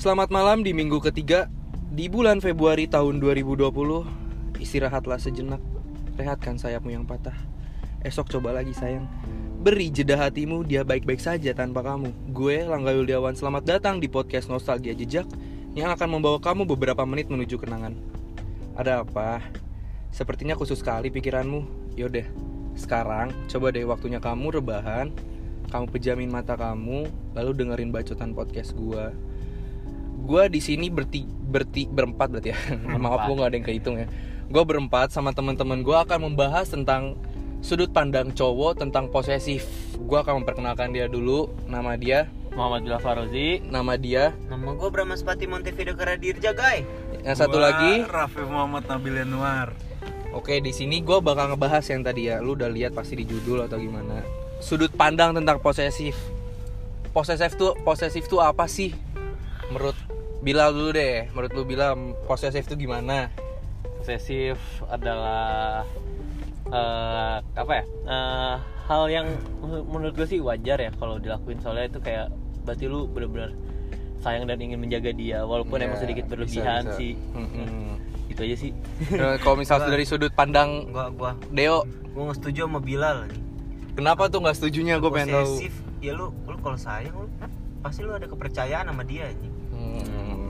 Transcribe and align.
Selamat 0.00 0.32
malam 0.32 0.64
di 0.64 0.72
minggu 0.72 0.96
ketiga 1.04 1.52
di 1.92 2.08
bulan 2.08 2.40
Februari 2.40 2.88
tahun 2.88 3.20
2020. 3.20 3.68
Istirahatlah 4.56 5.20
sejenak, 5.20 5.60
rehatkan 6.16 6.56
sayapmu 6.56 6.88
yang 6.88 7.04
patah. 7.04 7.36
Esok 8.00 8.32
coba 8.32 8.56
lagi 8.56 8.72
sayang. 8.72 9.04
Beri 9.60 9.92
jeda 9.92 10.16
hatimu, 10.16 10.64
dia 10.64 10.88
baik-baik 10.88 11.20
saja 11.20 11.52
tanpa 11.52 11.84
kamu. 11.84 12.16
Gue 12.32 12.64
Langga 12.64 12.96
Yuliawan, 12.96 13.36
selamat 13.36 13.76
datang 13.76 14.00
di 14.00 14.08
podcast 14.08 14.48
Nostalgia 14.48 14.96
Jejak 14.96 15.28
yang 15.76 15.92
akan 15.92 16.16
membawa 16.16 16.40
kamu 16.40 16.64
beberapa 16.64 17.04
menit 17.04 17.28
menuju 17.28 17.60
kenangan. 17.60 17.92
Ada 18.80 19.04
apa? 19.04 19.44
Sepertinya 20.16 20.56
khusus 20.56 20.80
sekali 20.80 21.12
pikiranmu. 21.12 21.92
Yaudah, 22.00 22.24
sekarang 22.72 23.36
coba 23.52 23.68
deh 23.68 23.84
waktunya 23.84 24.16
kamu 24.16 24.64
rebahan, 24.64 25.12
kamu 25.68 25.92
pejamin 25.92 26.32
mata 26.32 26.56
kamu, 26.56 27.04
lalu 27.36 27.50
dengerin 27.52 27.92
bacotan 27.92 28.32
podcast 28.32 28.72
gue 28.72 29.29
gue 30.24 30.42
di 30.52 30.60
sini 30.60 30.86
berti 30.92 31.24
berti 31.26 31.88
berempat 31.88 32.28
berarti 32.30 32.50
ya. 32.52 32.58
Maaf 33.02 33.26
gue 33.28 33.34
nggak 33.36 33.50
ada 33.50 33.56
yang 33.56 33.66
kehitung 33.66 33.96
ya. 33.98 34.06
Gue 34.50 34.62
berempat 34.66 35.14
sama 35.14 35.30
teman-teman 35.30 35.80
gue 35.80 35.96
akan 35.96 36.30
membahas 36.30 36.70
tentang 36.70 37.14
sudut 37.60 37.92
pandang 37.92 38.32
cowok 38.34 38.82
tentang 38.82 39.08
posesif. 39.08 39.66
Gue 40.00 40.18
akan 40.18 40.42
memperkenalkan 40.42 40.90
dia 40.90 41.06
dulu. 41.06 41.50
Nama 41.70 41.94
dia? 41.96 42.26
Muhammad 42.50 42.82
Bilal 42.82 43.02
Farozi. 43.02 43.62
Nama 43.62 43.94
dia? 43.94 44.34
Nama 44.50 44.74
gue 44.74 44.88
Brahma 44.90 45.14
Spati 45.14 45.46
Montevideo 45.46 45.94
Karadirja, 45.94 46.50
guys. 46.50 46.82
yang 47.22 47.36
satu 47.38 47.62
Gua 47.62 47.70
lagi? 47.70 48.02
Raffi 48.08 48.42
Muhammad 48.42 48.90
Nabil 48.90 49.22
Yanuar 49.22 49.70
oke 50.30 50.62
di 50.62 50.70
sini 50.70 51.02
gue 51.02 51.18
bakal 51.20 51.54
ngebahas 51.54 51.84
yang 51.90 52.02
tadi 52.06 52.30
ya. 52.30 52.38
Lu 52.42 52.54
udah 52.54 52.70
lihat 52.70 52.94
pasti 52.94 53.18
di 53.18 53.26
judul 53.26 53.66
atau 53.66 53.78
gimana. 53.78 54.22
Sudut 54.62 54.92
pandang 54.94 55.34
tentang 55.34 55.58
posesif. 55.58 56.16
Posesif 57.10 57.58
tuh 57.58 57.74
posesif 57.82 58.30
tuh 58.30 58.38
apa 58.38 58.70
sih? 58.70 58.94
Menurut 59.70 59.96
Bilal 60.40 60.72
dulu 60.72 60.90
deh 60.90 61.28
menurut 61.30 61.52
lu 61.52 61.62
Bilal 61.64 61.92
posesif 62.24 62.64
tuh 62.64 62.74
gimana? 62.74 63.28
Posesif 64.00 64.56
adalah 64.88 65.84
eh, 66.66 67.36
apa 67.44 67.72
ya? 67.76 67.84
Eh, 67.84 68.54
hal 68.88 69.02
yang 69.06 69.26
menurut 69.86 70.16
gue 70.16 70.26
sih 70.26 70.40
wajar 70.40 70.80
ya 70.80 70.90
kalau 70.96 71.20
dilakuin. 71.20 71.60
Soalnya 71.60 71.88
itu 71.88 72.00
kayak 72.00 72.32
berarti 72.64 72.84
lu 72.88 73.04
bener-bener 73.06 73.52
sayang 74.20 74.44
dan 74.44 74.60
ingin 74.60 74.76
menjaga 74.76 75.12
dia 75.12 75.44
walaupun 75.44 75.80
Ya, 75.80 75.88
emang 75.88 76.00
sedikit 76.00 76.24
bisa, 76.24 76.32
berlebihan 76.32 76.82
bisa. 76.84 76.96
sih. 76.96 77.12
Mm-mm. 77.32 77.96
itu 78.30 78.40
aja 78.40 78.56
sih. 78.56 78.72
Nah, 79.12 79.36
kalau 79.40 79.56
misal 79.60 79.82
dari 79.82 80.04
sudut 80.04 80.30
pandang 80.30 80.86
Gua 80.88 81.10
gua 81.10 81.30
Deo. 81.50 81.82
gua 82.12 82.30
nggak 82.30 82.38
setuju 82.38 82.64
sama 82.64 82.80
Bilal. 82.80 83.28
Kenapa 83.92 84.30
tuh 84.30 84.40
nggak 84.40 84.56
setujunya? 84.56 84.96
Gue 84.96 85.10
pengen 85.10 85.34
tahu. 85.34 85.44
Posesif, 85.50 85.74
ya 86.00 86.12
lu 86.14 86.32
lu 86.46 86.56
kalau 86.58 86.78
sayang 86.78 87.12
lu 87.12 87.26
pasti 87.80 88.00
lu 88.00 88.12
ada 88.12 88.24
kepercayaan 88.24 88.86
sama 88.86 89.02
dia 89.02 89.28
anjing. 89.28 89.49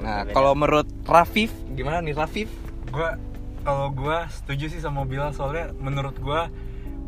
Nah 0.00 0.24
kalau 0.32 0.56
menurut 0.56 0.88
Rafif? 1.04 1.52
Gimana 1.72 2.00
nih 2.00 2.16
Rafif? 2.16 2.48
Gua 2.88 3.16
kalau 3.60 3.92
gua 3.92 4.26
setuju 4.32 4.72
sih 4.72 4.80
sama 4.80 5.04
Bilal 5.04 5.36
soalnya 5.36 5.70
menurut 5.76 6.16
gua 6.18 6.48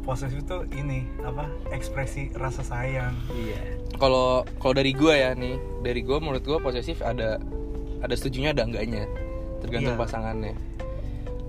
posesif 0.03 0.43
itu 0.43 0.59
ini 0.75 1.07
apa 1.23 1.47
ekspresi 1.71 2.35
rasa 2.35 2.61
sayang. 2.61 3.15
Iya. 3.33 3.61
Kalau 3.97 4.43
kalau 4.59 4.75
dari 4.75 4.91
gue 4.91 5.15
ya 5.15 5.31
nih 5.33 5.55
dari 5.87 6.03
gue 6.03 6.19
menurut 6.19 6.43
gue 6.43 6.59
posesif 6.59 6.99
ada 7.07 7.39
ada 8.03 8.15
setujunya 8.19 8.51
ada 8.51 8.67
enggaknya. 8.67 9.07
Tergantung 9.63 9.95
Iya. 9.95 10.03
pasangannya. 10.03 10.55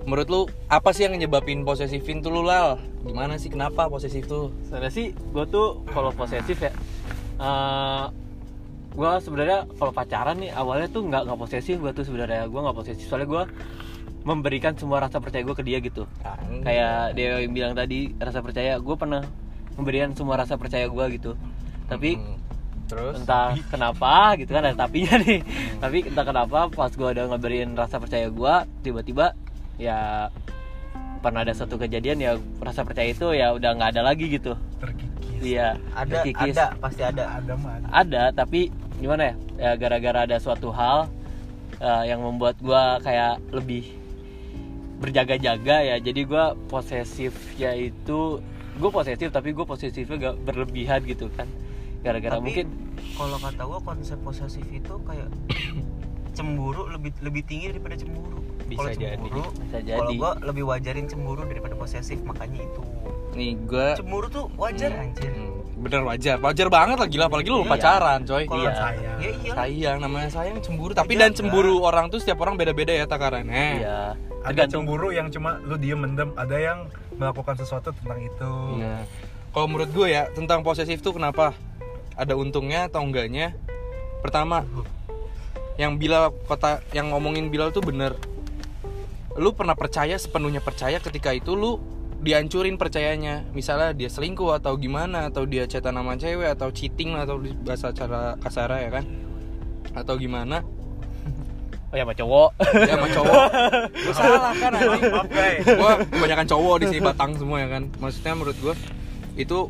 Menurut 0.05 0.27
lu 0.29 0.41
apa 0.69 0.93
sih 0.93 1.09
yang 1.09 1.17
nyebabin 1.17 1.65
posesifin 1.65 2.21
tuh 2.21 2.29
lu 2.29 2.45
lal? 2.45 2.77
Gimana 3.01 3.41
sih 3.41 3.49
kenapa 3.49 3.89
posesif 3.89 4.29
tuh? 4.29 4.53
Sebenarnya 4.69 4.93
sih 4.93 5.07
gue 5.17 5.45
tuh 5.49 5.81
kalau 5.89 6.13
posesif 6.13 6.61
ya 6.61 6.71
eh 7.41 8.05
gue 8.93 9.11
sebenarnya 9.19 9.65
kalau 9.73 9.89
pacaran 9.89 10.37
nih 10.37 10.51
awalnya 10.51 10.87
tuh 10.87 11.01
nggak 11.03 11.25
nggak 11.25 11.39
posesif 11.39 11.75
gue 11.77 11.91
tuh 11.91 12.05
sebenarnya. 12.05 12.45
Gue 12.45 12.61
nggak 12.61 12.77
posesif 12.77 13.05
soalnya 13.05 13.27
gue 13.27 13.43
memberikan 14.23 14.71
semua 14.73 15.01
rasa 15.01 15.19
percaya 15.19 15.43
gue 15.43 15.51
ke 15.51 15.63
dia 15.63 15.77
gitu. 15.79 16.07
Kayak 16.61 17.13
dia 17.13 17.41
yang 17.41 17.51
bilang 17.51 17.73
tadi 17.73 18.13
rasa 18.15 18.39
percaya 18.39 18.77
gue 18.77 18.95
pernah 18.95 19.25
memberikan 19.73 20.13
semua 20.13 20.37
rasa 20.37 20.55
percaya 20.55 20.85
gue 20.85 21.05
gitu. 21.17 21.33
Tapi 21.85 22.15
Hmm. 22.15 22.37
terus? 22.85 23.15
entah 23.19 23.57
kenapa 23.67 24.37
gitu 24.37 24.53
kan 24.53 24.63
ada 24.63 24.77
tapinya 24.77 25.17
nih. 25.17 25.41
Tapi 25.81 25.97
entah 26.05 26.23
kenapa 26.23 26.69
pas 26.69 26.91
gue 26.91 27.09
udah 27.09 27.25
ngeberiin 27.29 27.73
rasa 27.73 27.97
percaya 27.97 28.29
gue 28.29 28.53
tiba-tiba 28.81 29.33
ya 29.75 30.29
pernah 31.19 31.41
ada 31.41 31.55
satu 31.55 31.75
kejadian 31.75 32.19
ya 32.19 32.31
rasa 32.59 32.83
percaya 32.83 33.09
itu 33.09 33.31
ya 33.31 33.51
udah 33.51 33.73
nggak 33.73 33.97
ada 33.97 34.01
lagi 34.05 34.29
gitu. 34.29 34.53
Terkikis. 34.77 35.39
Iya 35.41 35.75
Ada 35.91 36.21
terkikis. 36.21 36.55
ada 36.55 36.65
pasti 36.77 37.01
ada. 37.01 37.23
ada 37.35 37.53
mah 37.57 37.73
ada. 37.75 37.87
ada 37.91 38.23
tapi 38.31 38.71
gimana 39.03 39.21
ya 39.27 39.35
ya 39.59 39.71
gara-gara 39.75 40.23
ada 40.23 40.39
suatu 40.39 40.71
hal 40.71 41.11
eh, 41.83 42.03
yang 42.07 42.23
membuat 42.23 42.55
gua 42.63 43.03
kayak 43.03 43.43
lebih 43.51 43.91
berjaga-jaga 45.03 45.83
ya 45.83 45.95
jadi 45.99 46.23
gua 46.23 46.55
posesif 46.71 47.35
yaitu 47.59 48.39
gue 48.73 48.89
posesif 48.89 49.29
tapi 49.29 49.53
gue 49.53 49.67
posesifnya 49.69 50.17
gak 50.17 50.35
berlebihan 50.49 51.05
gitu 51.05 51.29
kan 51.37 51.45
gara-gara 52.01 52.41
mungkin 52.41 52.71
kalau 53.19 53.37
kata 53.37 53.61
gua 53.67 53.79
konsep 53.83 54.17
posesif 54.23 54.65
itu 54.71 54.95
kayak 55.03 55.29
cemburu 56.37 56.89
lebih 56.89 57.13
lebih 57.21 57.45
tinggi 57.45 57.77
daripada 57.77 57.93
cemburu. 57.93 58.41
Bisa 58.65 58.89
Kalau 58.89 58.91
jadi, 58.97 59.15
cemburu, 59.21 59.43
bisa 59.53 59.77
Kalau 59.77 59.85
jadi 59.85 60.13
gua 60.17 60.31
lebih 60.41 60.63
wajarin 60.65 61.05
cemburu 61.05 61.41
daripada 61.45 61.75
posesif, 61.77 62.17
makanya 62.25 62.65
itu. 62.65 62.81
nih 63.33 63.57
gue 63.65 63.87
Cemburu 63.97 64.27
tuh 64.29 64.45
wajar 64.61 64.93
anjir. 64.93 65.29
Bener 65.83 66.01
wajar. 66.07 66.39
Wajar 66.39 66.67
banget 66.71 66.97
lah 66.97 67.07
gila. 67.11 67.25
Apalagi 67.27 67.49
lu 67.51 67.61
Iya. 67.61 67.71
pacaran 67.75 68.19
coy. 68.23 68.43
Kalau 68.47 68.63
Iya. 68.63 68.73
sayang, 68.73 69.17
ya 69.19 69.31
iya. 69.43 69.53
sayang 69.53 69.97
namanya 69.99 70.29
sayang 70.31 70.57
cemburu. 70.63 70.91
Tapi 70.95 71.13
Iya, 71.13 71.21
dan 71.27 71.31
cemburu 71.35 71.83
orang 71.83 72.07
tuh 72.07 72.23
setiap 72.23 72.39
orang 72.41 72.55
beda-beda 72.55 72.95
ya 72.95 73.03
takarannya. 73.03 73.83
Iya. 73.83 73.99
Ada 74.43 74.67
tergantung 74.67 74.87
cemburu 74.87 75.11
yang 75.11 75.27
cuma 75.27 75.59
lu 75.63 75.75
diem 75.75 75.99
mendem. 75.99 76.31
Ada 76.39 76.57
yang 76.57 76.79
melakukan 77.19 77.55
sesuatu 77.59 77.91
tentang 77.91 78.19
itu. 78.23 78.53
Nah, 78.79 79.03
kalau 79.51 79.67
menurut 79.67 79.91
gue 79.91 80.07
ya 80.09 80.31
tentang 80.31 80.63
posesif 80.63 81.03
tuh 81.03 81.15
kenapa? 81.15 81.51
Ada 82.15 82.33
untungnya 82.33 82.87
atau 82.87 83.03
enggaknya? 83.03 83.53
Pertama, 84.23 84.63
yang 85.75 85.97
Bilal 85.97 86.31
kota 86.47 86.79
yang 86.93 87.11
ngomongin 87.11 87.51
Bilal 87.51 87.73
tuh 87.73 87.81
bener. 87.81 88.15
Lu 89.33 89.51
pernah 89.57 89.73
percaya 89.73 90.13
sepenuhnya 90.13 90.61
percaya 90.61 91.01
ketika 91.01 91.33
itu 91.33 91.57
lu 91.57 91.81
dihancurin 92.23 92.79
percayanya. 92.79 93.43
Misalnya 93.51 93.91
dia 93.91 94.07
selingkuh 94.07 94.55
atau 94.57 94.79
gimana 94.79 95.27
atau 95.27 95.43
dia 95.43 95.67
chatan 95.67 95.99
sama 95.99 96.15
cewek 96.15 96.49
atau 96.55 96.71
cheating 96.71 97.19
atau 97.19 97.37
bahasa 97.61 97.91
cara 97.91 98.39
kasar 98.39 98.71
ya 98.79 98.89
kan? 98.89 99.05
Atau 99.93 100.15
gimana? 100.17 100.63
oh 101.93 101.95
ya 101.95 102.03
sama 102.09 102.13
cowok 102.17 102.49
Ya 102.89 102.93
sama 102.97 103.07
cowok. 103.13 103.43
Lu 104.09 104.11
salah 104.17 104.53
kan 104.57 104.71
anjing. 104.73 105.03
gua 105.77 105.91
kebanyakan 106.09 106.47
cowok 106.49 106.75
di 106.81 106.85
sini 106.89 107.01
batang 107.05 107.31
semua 107.37 107.57
ya 107.61 107.69
kan 107.69 107.83
maksudnya 108.01 108.33
menurut 108.33 108.57
gua 108.57 108.75
itu 109.37 109.69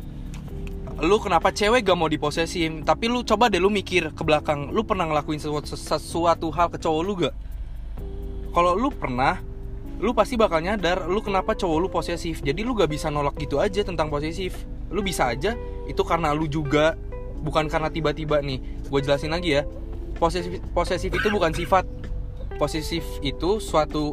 lu 0.94 1.16
kenapa 1.18 1.50
cewek 1.50 1.82
gak 1.82 1.98
mau 1.98 2.06
diposesin 2.06 2.86
tapi 2.86 3.10
lu 3.10 3.26
coba 3.26 3.50
deh 3.50 3.58
lu 3.58 3.66
mikir 3.68 4.14
ke 4.14 4.22
belakang 4.22 4.70
lu 4.70 4.86
pernah 4.86 5.10
ngelakuin 5.10 5.42
sesuatu, 5.42 5.74
sesuatu 5.74 6.48
hal 6.54 6.70
ke 6.70 6.78
cowok 6.78 7.02
lu 7.02 7.12
gak 7.18 7.34
kalau 8.54 8.78
lu 8.78 8.94
pernah 8.94 9.42
lu 10.04 10.12
pasti 10.12 10.36
bakal 10.36 10.60
nyadar 10.60 11.08
lu 11.08 11.24
kenapa 11.24 11.56
cowok 11.56 11.78
lu 11.80 11.88
posesif. 11.88 12.44
Jadi 12.44 12.60
lu 12.60 12.76
gak 12.76 12.92
bisa 12.92 13.08
nolak 13.08 13.40
gitu 13.40 13.56
aja 13.56 13.80
tentang 13.80 14.12
posesif. 14.12 14.68
Lu 14.92 15.00
bisa 15.00 15.32
aja 15.32 15.56
itu 15.88 16.02
karena 16.04 16.36
lu 16.36 16.44
juga 16.44 16.92
bukan 17.40 17.72
karena 17.72 17.88
tiba-tiba 17.88 18.44
nih. 18.44 18.60
Gue 18.92 19.00
jelasin 19.00 19.32
lagi 19.32 19.56
ya. 19.56 19.64
Posesif 20.20 20.60
posesif 20.76 21.08
itu 21.08 21.28
bukan 21.32 21.56
sifat. 21.56 21.88
Posesif 22.60 23.00
itu 23.24 23.56
suatu 23.64 24.12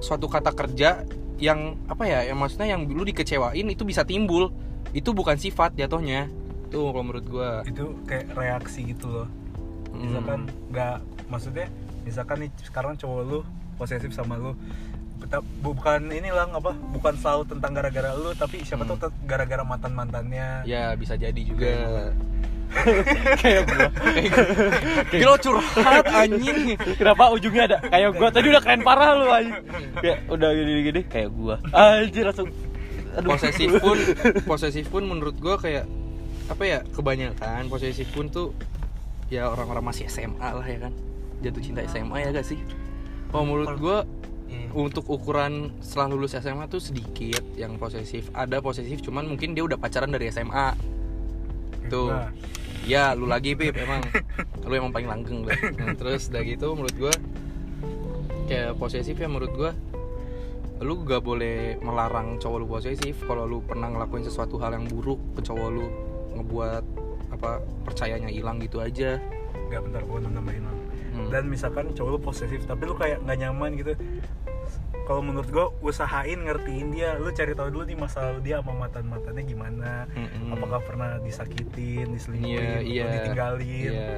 suatu 0.00 0.24
kata 0.24 0.56
kerja 0.56 1.04
yang 1.36 1.76
apa 1.84 2.08
ya 2.08 2.32
yang 2.32 2.40
maksudnya 2.40 2.72
yang 2.72 2.88
lu 2.88 3.04
dikecewain 3.04 3.68
itu 3.68 3.84
bisa 3.84 4.08
timbul. 4.08 4.48
Itu 4.96 5.12
bukan 5.12 5.36
sifat 5.36 5.76
jatuhnya. 5.76 6.32
Tuh 6.72 6.96
kalau 6.96 7.04
menurut 7.04 7.28
gua. 7.28 7.60
Itu 7.68 7.92
kayak 8.08 8.32
reaksi 8.32 8.88
gitu 8.88 9.12
loh. 9.12 9.28
Misalkan 9.92 10.48
nggak 10.72 11.04
maksudnya 11.28 11.68
misalkan 12.08 12.48
nih 12.48 12.50
sekarang 12.64 12.96
cowok 12.96 13.20
lu 13.28 13.40
posesif 13.76 14.16
sama 14.16 14.40
lu 14.40 14.56
Beta- 15.26 15.42
bukan 15.58 16.00
inilah 16.08 16.46
apa 16.48 16.70
bukan 16.88 17.14
selalu 17.16 17.42
tentang 17.48 17.72
gara-gara 17.72 18.14
lu 18.14 18.30
tapi 18.32 18.62
siapa 18.62 18.82
Hmm. 18.82 18.94
tahu 18.96 19.10
gara-gara 19.24 19.60
mantan 19.60 19.90
mantannya 19.90 20.62
ya 20.62 20.94
bisa 20.94 21.14
jadi 21.14 21.36
juga. 21.36 22.14
kayak 23.36 23.62
gua. 23.64 23.86
Gila 25.08 25.34
curhat 25.36 26.04
anjing. 26.08 26.74
Kenapa 26.94 27.30
ujungnya 27.30 27.62
ada? 27.64 27.78
Kayak 27.80 28.10
gua. 28.12 28.28
Tadi 28.28 28.46
udah 28.48 28.58
keren 28.60 28.82
parah 28.82 29.10
lu 29.14 29.26
anjing. 29.28 29.54
Kayak 29.96 30.18
udah 30.28 30.48
gini-gini 30.52 31.00
kayak 31.04 31.30
gua. 31.32 31.56
Anjir 31.70 32.24
langsung. 32.24 32.50
Aduh. 33.16 33.28
Posesif 33.32 33.70
pun 33.78 33.98
posesif 34.44 34.84
pun 34.86 35.02
menurut 35.02 35.34
gua 35.36 35.56
kayak 35.56 35.86
apa 36.46 36.62
ya 36.62 36.78
kebanyakan 36.90 37.66
posesif 37.66 38.06
pun 38.10 38.28
tuh 38.28 38.54
ya 39.26 39.46
orang-orang 39.46 39.82
masih 39.84 40.06
SMA 40.06 40.38
lah 40.46 40.62
ya 40.62 40.78
kan? 40.80 40.92
Jatuh 41.38 41.58
cinta 41.60 41.80
SMA 41.84 42.18
ya 42.20 42.28
gak 42.30 42.44
sih? 42.44 42.58
Kalau 43.26 43.42
menurut 43.44 43.72
gua 43.76 43.96
Iya. 44.46 44.70
untuk 44.78 45.10
ukuran 45.10 45.74
setelah 45.82 46.14
lulus 46.14 46.38
SMA 46.38 46.70
tuh 46.70 46.78
sedikit 46.78 47.42
yang 47.58 47.74
posesif. 47.82 48.30
Ada 48.30 48.62
posesif 48.62 49.02
cuman 49.02 49.26
mungkin 49.26 49.58
dia 49.58 49.66
udah 49.66 49.74
pacaran 49.74 50.10
dari 50.14 50.30
SMA 50.30 50.74
tuh. 51.90 52.14
Nah, 52.14 52.30
ya 52.86 53.14
lu 53.18 53.26
lagi 53.26 53.58
Pip 53.58 53.74
emang. 53.74 54.02
Lu 54.66 54.74
emang 54.74 54.90
paling 54.90 55.06
langgeng 55.06 55.46
deh 55.46 55.54
nah, 55.78 55.94
terus 55.94 56.26
udah 56.26 56.42
gitu 56.42 56.74
menurut 56.74 56.96
gua 56.98 57.14
kayak 58.50 58.74
posesif 58.82 59.14
ya 59.14 59.30
menurut 59.30 59.54
gua 59.54 59.70
lu 60.82 61.06
gak 61.06 61.22
boleh 61.22 61.78
melarang 61.80 62.36
cowok 62.42 62.58
lu 62.58 62.66
posesif 62.66 63.14
kalau 63.30 63.46
lu 63.46 63.62
pernah 63.62 63.88
ngelakuin 63.94 64.26
sesuatu 64.26 64.58
hal 64.58 64.74
yang 64.74 64.90
buruk 64.90 65.22
ke 65.38 65.46
cowok 65.46 65.68
lu 65.70 65.86
ngebuat 66.36 66.84
apa 67.32 67.64
percayanya 67.84 68.28
hilang 68.28 68.60
gitu 68.60 68.84
aja. 68.84 69.16
Nggak 69.72 69.80
bentar 69.88 70.02
gue 70.04 70.18
nambahin. 70.20 70.75
Hmm. 71.16 71.32
dan 71.32 71.48
misalkan 71.48 71.96
cowok 71.96 72.10
lu 72.12 72.18
posesif 72.20 72.60
tapi 72.68 72.84
lu 72.84 72.92
kayak 72.92 73.24
nggak 73.24 73.38
nyaman 73.40 73.72
gitu 73.80 73.96
kalau 75.06 75.22
menurut 75.22 75.48
gue 75.48 75.66
usahain 75.86 76.34
ngertiin 76.44 76.90
dia 76.92 77.14
lu 77.16 77.30
cari 77.30 77.54
tahu 77.54 77.70
dulu 77.70 77.86
nih 77.86 77.96
masa 77.96 78.26
lalu 78.28 78.52
dia 78.52 78.58
sama 78.60 78.74
mantan 78.84 79.06
mantannya 79.06 79.42
gimana 79.46 80.04
Mm-mm. 80.12 80.52
apakah 80.52 80.82
pernah 80.82 81.16
disakitin 81.22 82.10
diselingkuhin 82.10 82.82
atau 82.82 82.84
iya. 82.84 83.04
ditinggalin 83.14 83.92
Iya. 83.94 84.12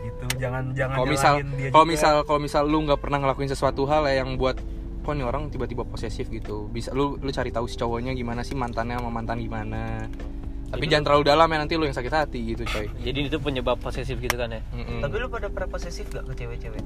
gitu 0.00 0.24
jangan 0.40 0.64
jangan 0.72 0.96
kalau 0.96 1.08
misal 1.12 1.32
kalau 1.70 1.86
misal 1.86 2.14
kalau 2.24 2.40
misal 2.40 2.62
lu 2.64 2.78
nggak 2.88 3.00
pernah 3.04 3.18
ngelakuin 3.20 3.52
sesuatu 3.52 3.84
hal 3.84 4.08
ya 4.08 4.24
yang 4.24 4.40
buat 4.40 4.56
kok 5.00 5.12
nih 5.16 5.24
orang 5.24 5.48
tiba-tiba 5.52 5.84
posesif 5.84 6.28
gitu 6.32 6.68
bisa 6.72 6.92
lu 6.96 7.20
lu 7.20 7.30
cari 7.32 7.52
tahu 7.52 7.68
si 7.68 7.76
cowoknya 7.76 8.16
gimana 8.16 8.40
sih 8.40 8.56
mantannya 8.56 8.96
sama 8.96 9.12
mantan 9.12 9.40
gimana 9.40 10.08
tapi 10.70 10.86
jangan 10.86 11.04
terlalu 11.04 11.22
dalam 11.26 11.46
ya 11.46 11.56
nanti 11.58 11.74
lu 11.74 11.84
yang 11.84 11.92
sakit 11.92 12.14
hati 12.14 12.54
gitu 12.54 12.62
coy 12.64 12.86
jadi 13.02 13.18
itu 13.26 13.36
penyebab 13.36 13.76
posesif 13.76 14.16
gitu 14.16 14.34
kan 14.34 14.50
ya 14.50 14.62
Mm-mm. 14.70 15.02
Tapi 15.02 15.14
lu 15.18 15.26
pada 15.26 15.50
pernah 15.50 15.68
posesif 15.68 16.06
gak 16.08 16.24
ke 16.24 16.34
cewek-cewek? 16.36 16.82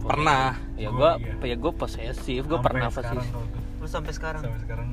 pernah 0.00 0.56
ya 0.74 0.88
Gua 0.88 1.14
gua 1.16 1.44
iya. 1.44 1.52
ya 1.52 1.56
gua 1.56 1.72
posesif 1.72 2.40
gua 2.44 2.58
Sampai 2.58 2.66
pernah 2.66 2.88
posesif. 2.90 3.30
Lu 3.78 3.86
sampai 3.86 4.12
sekarang? 4.12 4.42
sampai 4.42 4.60
sekarang 4.60 4.88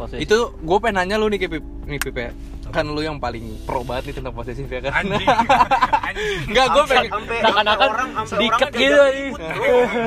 posesif. 0.00 0.20
Itu 0.20 0.38
gue 0.56 0.78
pengen 0.80 0.96
nanya 1.04 1.16
lu 1.16 1.28
nih 1.28 1.38
Pip. 1.42 1.60
Nih 1.84 2.00
Pip 2.00 2.16
ya. 2.16 2.30
Kan 2.70 2.86
lu 2.86 3.02
yang 3.02 3.18
paling 3.18 3.58
pro 3.66 3.82
banget 3.82 4.08
nih 4.08 4.14
tentang 4.22 4.32
posesif 4.32 4.64
ya 4.64 4.80
kan? 4.80 4.92
Anjing. 4.96 5.26
Anjing 6.08 6.38
Enggak, 6.46 6.66
gue 6.70 6.84
pengen 6.86 7.10
sampai- 7.10 7.42
Seakan-akan 7.42 7.88
orangnya 7.90 8.68
gitu, 8.70 9.02
nih. 9.10 9.30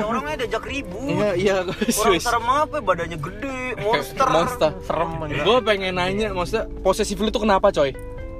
orangnya 0.00 0.34
diajak 0.40 0.64
ribut. 0.64 1.04
Iya, 1.06 1.30
iya, 1.36 1.54
Orang 1.68 2.18
serem 2.18 2.46
apa? 2.48 2.76
Badannya 2.80 3.18
gede, 3.20 3.58
monster. 3.78 4.26
Monster 4.26 4.70
serem. 4.80 5.10
Gue 5.28 5.58
pengen 5.60 5.92
nanya 5.94 6.32
maksudnya 6.32 6.64
posesif 6.80 7.20
lu 7.20 7.28
tuh 7.28 7.44
kenapa 7.44 7.68
coy? 7.68 7.92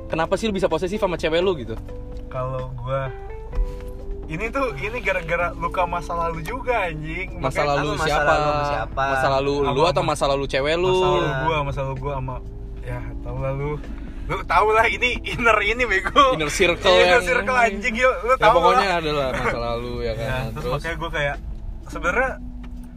Kenapa 0.08 0.36
sih 0.36 0.48
lu 0.48 0.56
bisa 0.56 0.72
posesif 0.72 0.96
sama 0.96 1.20
cewek 1.20 1.40
lu 1.40 1.52
gitu? 1.56 1.76
Kalau 2.28 2.72
gua 2.74 3.08
ini 4.26 4.46
tuh 4.48 4.72
ini 4.76 4.98
gara-gara 4.98 5.52
luka 5.52 5.84
masa 5.84 6.12
lalu 6.14 6.40
juga 6.40 6.86
anjing. 6.86 7.36
Masa 7.36 7.60
Makanya- 7.60 7.70
lalu 7.76 7.88
masa 7.94 8.06
siapa? 8.06 8.24
lalu 8.30 8.48
sama 8.48 8.64
siapa? 8.66 9.02
masa 9.06 9.28
lalu 9.30 9.54
lu 9.68 9.82
atau 9.84 10.02
masa 10.02 10.24
lalu 10.26 10.44
cewek 10.46 10.74
lu? 10.74 10.88
Masa 10.90 11.04
lalu 11.04 11.20
Iya. 11.20 11.36
gua 11.40 11.56
masa 11.62 11.80
lalu 11.82 11.96
gua 11.98 12.12
sama 12.14 12.36
ya 12.80 13.00
tau 13.20 13.36
lah 13.38 13.52
lu. 13.52 13.70
Lu 14.24 14.36
tau 14.42 14.68
lah 14.70 14.86
ini 14.86 15.10
inner 15.22 15.58
ini 15.60 15.84
bego. 15.84 16.32
Inner 16.32 16.48
circle 16.48 16.88
inner 16.90 17.20
yang- 17.20 17.26
circle 17.26 17.52
anjing 17.54 17.94
yuk 17.94 18.14
lu 18.22 18.32
ya 18.32 18.36
tau 18.40 18.56
pokoknya 18.56 18.88
lah. 18.88 18.98
adalah 18.98 19.28
masa 19.34 19.58
lalu 19.60 19.92
ya 20.00 20.06
ya, 20.06 20.12
kan. 20.16 20.44
terus, 20.48 20.52
terus? 20.56 20.72
makanya 20.72 20.96
gua 20.96 21.10
kayak 21.12 21.36
sebenarnya 21.84 22.30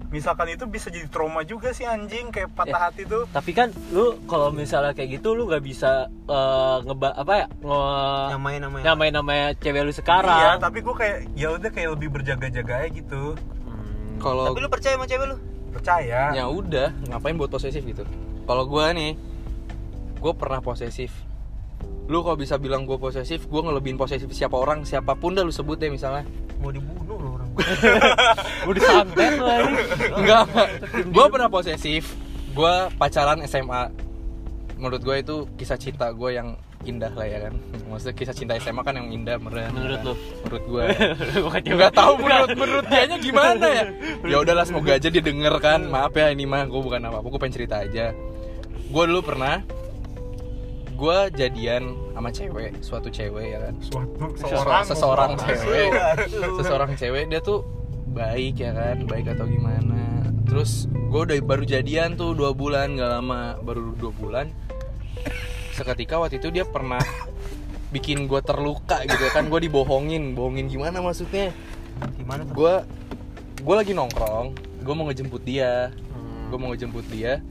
misalkan 0.07 0.47
itu 0.49 0.63
bisa 0.63 0.87
jadi 0.87 1.05
trauma 1.05 1.43
juga 1.43 1.69
sih 1.69 1.83
anjing 1.83 2.29
kayak 2.29 2.51
patah 2.51 2.71
Ya. 2.71 2.85
hati 2.87 3.03
tuh. 3.03 3.27
tapi 3.27 3.51
kan 3.51 3.69
lu 3.89 4.15
kalau 4.23 4.49
misalnya 4.49 4.91
kayak 4.91 5.19
gitu 5.19 5.31
lu 5.31 5.45
nggak 5.45 5.59
bisa 5.59 5.91
eh, 6.07 6.77
ngeba 6.81 7.11
apa 7.13 7.33
ya 7.35 7.45
nge 7.57 7.81
Nyamain 8.29 8.59
namanya 8.61 8.83
nyamain. 8.85 9.11
namanya 9.11 9.45
cewek 9.53 9.81
lu 9.81 9.85
iya 9.85 9.97
sekarang 9.97 10.57
tapi 10.57 10.79
gua 10.79 10.95
kayak 10.95 11.17
ya 11.33 11.47
udah 11.51 11.69
kayak 11.69 11.89
lebih 11.93 12.09
berjaga-jaga 12.09 12.73
aja 12.77 12.89
gitu. 12.89 13.35
Hmm. 13.35 14.17
kalau 14.17 14.47
Tapi 14.47 14.59
lu 14.59 14.69
percaya 14.69 14.95
sama 14.95 15.05
cewek 15.05 15.27
lu? 15.27 15.37
percaya. 15.67 16.21
Ya 16.31 16.45
udah 16.47 16.89
ngapain 17.05 17.35
buat 17.35 17.51
posesif 17.51 17.83
gitu? 17.83 18.01
Kalau 18.43 18.63
gua 18.65 18.89
nih 18.89 19.13
gue 20.17 20.33
pernah 20.33 20.57
posesif. 20.57 21.13
Lu 22.07 22.23
kalau 22.23 22.33
bisa 22.33 22.57
bilang 22.57 22.81
gue 22.83 22.97
posesif 22.97 23.45
gue 23.45 23.61
ngelebihin 23.61 23.93
posesif 23.93 24.25
siapa 24.31 24.55
orang 24.55 24.81
siapa 24.81 25.13
pun 25.13 25.35
dah 25.35 25.43
lu 25.43 25.51
sebut 25.51 25.77
deh 25.77 25.91
misalnya. 25.91 26.25
Mau 26.57 26.73
dibunuh 26.73 27.05
lu. 27.05 27.29
orang 27.29 27.36
udah 28.67 28.75
disantet 28.75 29.31
lu 29.37 29.45
anjing. 29.45 29.75
enggak. 30.13 30.43
Gue 31.09 31.25
pernah 31.29 31.49
posesif. 31.49 32.03
Gue 32.53 32.73
pacaran 32.97 33.41
SMA 33.45 33.93
menurut 34.77 35.01
gue 35.01 35.15
itu 35.17 35.35
kisah 35.57 35.77
cinta 35.77 36.13
gue 36.13 36.29
yang 36.37 36.53
indah 36.85 37.09
lah 37.17 37.25
ya 37.25 37.49
kan. 37.49 37.53
Maksudnya 37.89 38.15
kisah 38.15 38.35
cinta 38.37 38.53
SMA 38.61 38.81
kan 38.85 38.93
yang 38.93 39.09
indah 39.09 39.41
menurut 39.41 39.73
Menurut 39.73 39.99
lu? 40.05 40.13
menurut 40.45 40.63
gue 40.69 40.85
cewek. 41.65 41.73
nggak 41.81 41.93
tahu 41.97 42.13
menurut 42.21 42.49
menurut 42.53 42.85
dianya 42.85 43.17
gimana 43.17 43.65
ya. 43.65 43.85
Ya 44.21 44.37
udahlah 44.37 44.65
semoga 44.65 44.95
aja 44.95 45.09
dia 45.09 45.23
denger 45.23 45.53
kan. 45.57 45.89
Maaf 45.89 46.13
ya 46.13 46.29
ini 46.29 46.45
mah 46.45 46.69
gue 46.69 46.81
bukan 46.81 47.01
apa 47.01 47.19
apa 47.21 47.27
gue 47.27 47.39
pengen 47.41 47.55
cerita 47.57 47.75
aja. 47.81 48.13
Gue 48.87 49.03
dulu 49.09 49.21
pernah 49.25 49.65
gue 50.97 51.17
jadian 51.37 51.93
sama 52.17 52.29
cewek 52.33 52.71
suatu 52.81 53.07
cewek 53.13 53.53
ya 53.53 53.59
kan? 53.69 53.73
Suatu 53.85 54.33
seseorang 54.89 55.31
cewek. 55.37 55.89
Seseorang 56.57 56.91
cewek 56.97 57.23
dia 57.29 57.39
tuh 57.39 57.61
baik 58.17 58.57
ya 58.57 58.73
kan? 58.73 59.05
Baik 59.05 59.37
atau 59.37 59.45
gimana. 59.45 60.25
Terus 60.49 60.89
gue 60.89 61.21
udah 61.21 61.37
baru 61.45 61.63
jadian 61.69 62.17
tuh 62.17 62.33
dua 62.33 62.57
bulan 62.57 62.97
nggak 62.97 63.11
lama. 63.13 63.61
Baru 63.61 63.93
dua 63.93 64.09
bulan. 64.17 64.49
Seketika 65.77 66.17
waktu 66.17 66.41
itu 66.41 66.49
dia 66.49 66.65
pernah 66.65 67.01
bikin 67.93 68.25
gue 68.25 68.41
terluka 68.41 69.05
gitu 69.05 69.29
kan? 69.29 69.45
Gue 69.53 69.69
dibohongin. 69.69 70.33
Bohongin 70.33 70.65
gimana 70.65 70.97
maksudnya? 71.05 71.53
Gimana 72.17 72.41
gue 72.49 72.73
gue 73.61 73.75
lagi 73.77 73.93
nongkrong. 73.93 74.81
Gue 74.81 74.93
mau 74.97 75.05
ngejemput 75.05 75.45
dia. 75.45 75.93
Hmm. 75.93 76.49
gue 76.49 76.57
mau 76.57 76.73
ngejemput 76.73 77.05
dia 77.13 77.43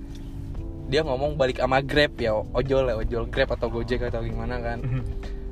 dia 0.87 1.03
ngomong 1.03 1.35
balik 1.35 1.59
sama 1.59 1.79
grab 1.81 2.15
ya 2.17 2.33
ojol 2.33 2.87
ya 2.87 2.95
ojol 2.97 3.25
grab 3.27 3.51
atau 3.51 3.67
gojek 3.69 4.03
atau 4.03 4.23
gimana 4.23 4.59
kan. 4.59 4.79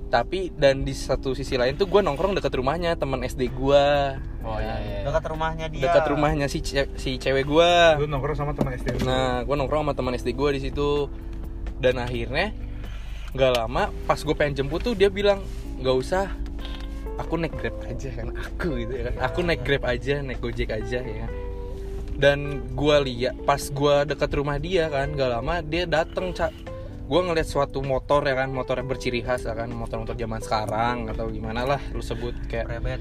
Tapi 0.05 0.55
dan 0.55 0.83
di 0.83 0.95
satu 0.95 1.35
sisi 1.35 1.59
lain 1.59 1.75
tuh 1.75 1.85
gue 1.85 1.99
nongkrong 1.99 2.33
deket 2.33 2.55
rumahnya 2.55 2.95
teman 2.95 3.19
SD 3.21 3.51
gue 3.51 3.85
oh 4.45 4.59
iya 4.63 4.75
iya 4.79 4.99
Dekat 5.03 5.27
rumahnya 5.27 5.67
dia. 5.67 5.83
Dekat 5.85 6.05
rumahnya 6.07 6.47
si 6.47 6.63
ce- 6.63 6.93
si 6.95 7.19
cewek 7.19 7.43
gue 7.45 7.71
lu 7.99 8.07
nongkrong 8.07 8.37
sama 8.37 8.55
teman 8.55 8.75
SD 8.75 8.95
lu. 8.95 8.99
nah 9.03 9.43
gue 9.43 9.55
nongkrong 9.55 9.83
sama 9.83 9.93
teman 9.93 10.15
SD 10.15 10.31
gue 10.33 10.49
di 10.55 10.61
situ. 10.63 11.11
Dan 11.75 11.99
akhirnya 11.99 12.55
nggak 13.35 13.51
lama 13.53 13.91
pas 14.07 14.17
gue 14.17 14.31
pengen 14.33 14.55
jemput 14.57 14.81
tuh 14.81 14.95
dia 14.95 15.11
bilang 15.11 15.43
nggak 15.83 15.97
usah 15.99 16.31
aku 17.17 17.35
naik 17.35 17.55
grab 17.55 17.75
aja 17.83 18.09
kan 18.13 18.31
aku 18.31 18.79
gitu 18.79 18.93
ya 18.95 19.03
kan. 19.11 19.15
Aku 19.27 19.43
naik 19.43 19.67
grab 19.67 19.83
aja 19.83 20.23
naik 20.23 20.39
gojek 20.39 20.71
aja 20.71 21.03
ya 21.03 21.27
dan 22.25 22.65
gue 22.73 22.97
lihat 23.05 23.37
pas 23.44 23.61
gue 23.61 23.94
dekat 24.09 24.32
rumah 24.32 24.56
dia 24.56 24.88
kan 24.88 25.12
nggak 25.12 25.29
lama 25.29 25.61
dia 25.61 25.85
dateng 25.85 26.32
cak 26.32 26.49
gue 27.05 27.21
ngeliat 27.21 27.44
suatu 27.44 27.85
motor 27.85 28.25
ya 28.25 28.32
kan 28.32 28.49
motor 28.49 28.81
yang 28.81 28.88
berciri 28.88 29.21
khas 29.21 29.44
ya 29.44 29.53
kan 29.53 29.69
motor-motor 29.69 30.17
zaman 30.17 30.41
sekarang 30.41 31.12
atau 31.12 31.28
gimana 31.28 31.69
lah 31.69 31.81
lu 31.93 32.00
sebut 32.00 32.33
kayak 32.49 32.73
Rebet 32.73 33.00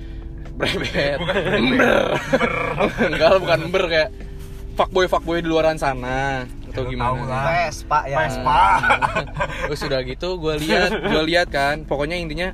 Brebet 0.59 1.23
Ember 1.23 2.19
Enggak 2.99 3.29
lah 3.31 3.39
bukan 3.39 3.59
ember 3.63 3.83
kayak 3.87 4.09
Fuckboy 4.75 5.07
fuckboy 5.07 5.39
di 5.39 5.47
luaran 5.47 5.79
sana 5.79 6.43
Atau 6.67 6.83
Ya, 6.83 6.97
gimana. 6.97 7.09
tahu 7.13 7.19
lah. 7.29 7.45
Vespa 7.45 7.99
ya. 8.09 8.17
Vespa. 8.25 8.61
Terus 9.69 9.81
udah 9.85 10.01
gitu 10.01 10.29
gue 10.41 10.53
lihat 10.65 10.89
gue 11.13 11.23
lihat 11.29 11.47
kan. 11.53 11.85
Pokoknya 11.85 12.17
intinya 12.17 12.49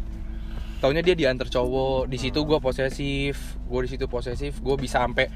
Taunya 0.83 0.99
dia 0.99 1.15
diantar 1.15 1.47
cowok. 1.47 2.11
Di 2.11 2.19
situ 2.19 2.43
gue 2.43 2.59
posesif. 2.59 3.55
Gue 3.63 3.87
di 3.87 3.95
situ 3.95 4.11
posesif. 4.11 4.59
Gue 4.59 4.75
bisa 4.75 4.99
sampai 4.99 5.31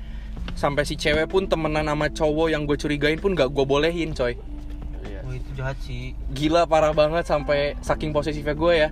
sampai 0.54 0.84
si 0.84 0.94
cewek 0.94 1.26
pun 1.26 1.44
temenan 1.44 1.84
sama 1.84 2.08
cowok 2.08 2.48
yang 2.48 2.64
gue 2.64 2.76
curigain 2.76 3.18
pun 3.18 3.32
gak 3.32 3.50
gue 3.50 3.64
bolehin 3.64 4.12
coy 4.12 4.36
Iya. 5.04 5.20
Wah 5.22 5.34
itu 5.34 5.50
jahat 5.54 5.76
sih 5.80 6.16
gila 6.30 6.64
parah 6.64 6.92
banget 6.92 7.24
sampai 7.24 7.76
saking 7.80 8.10
posesifnya 8.10 8.54
gue 8.54 8.74
ya 8.78 8.90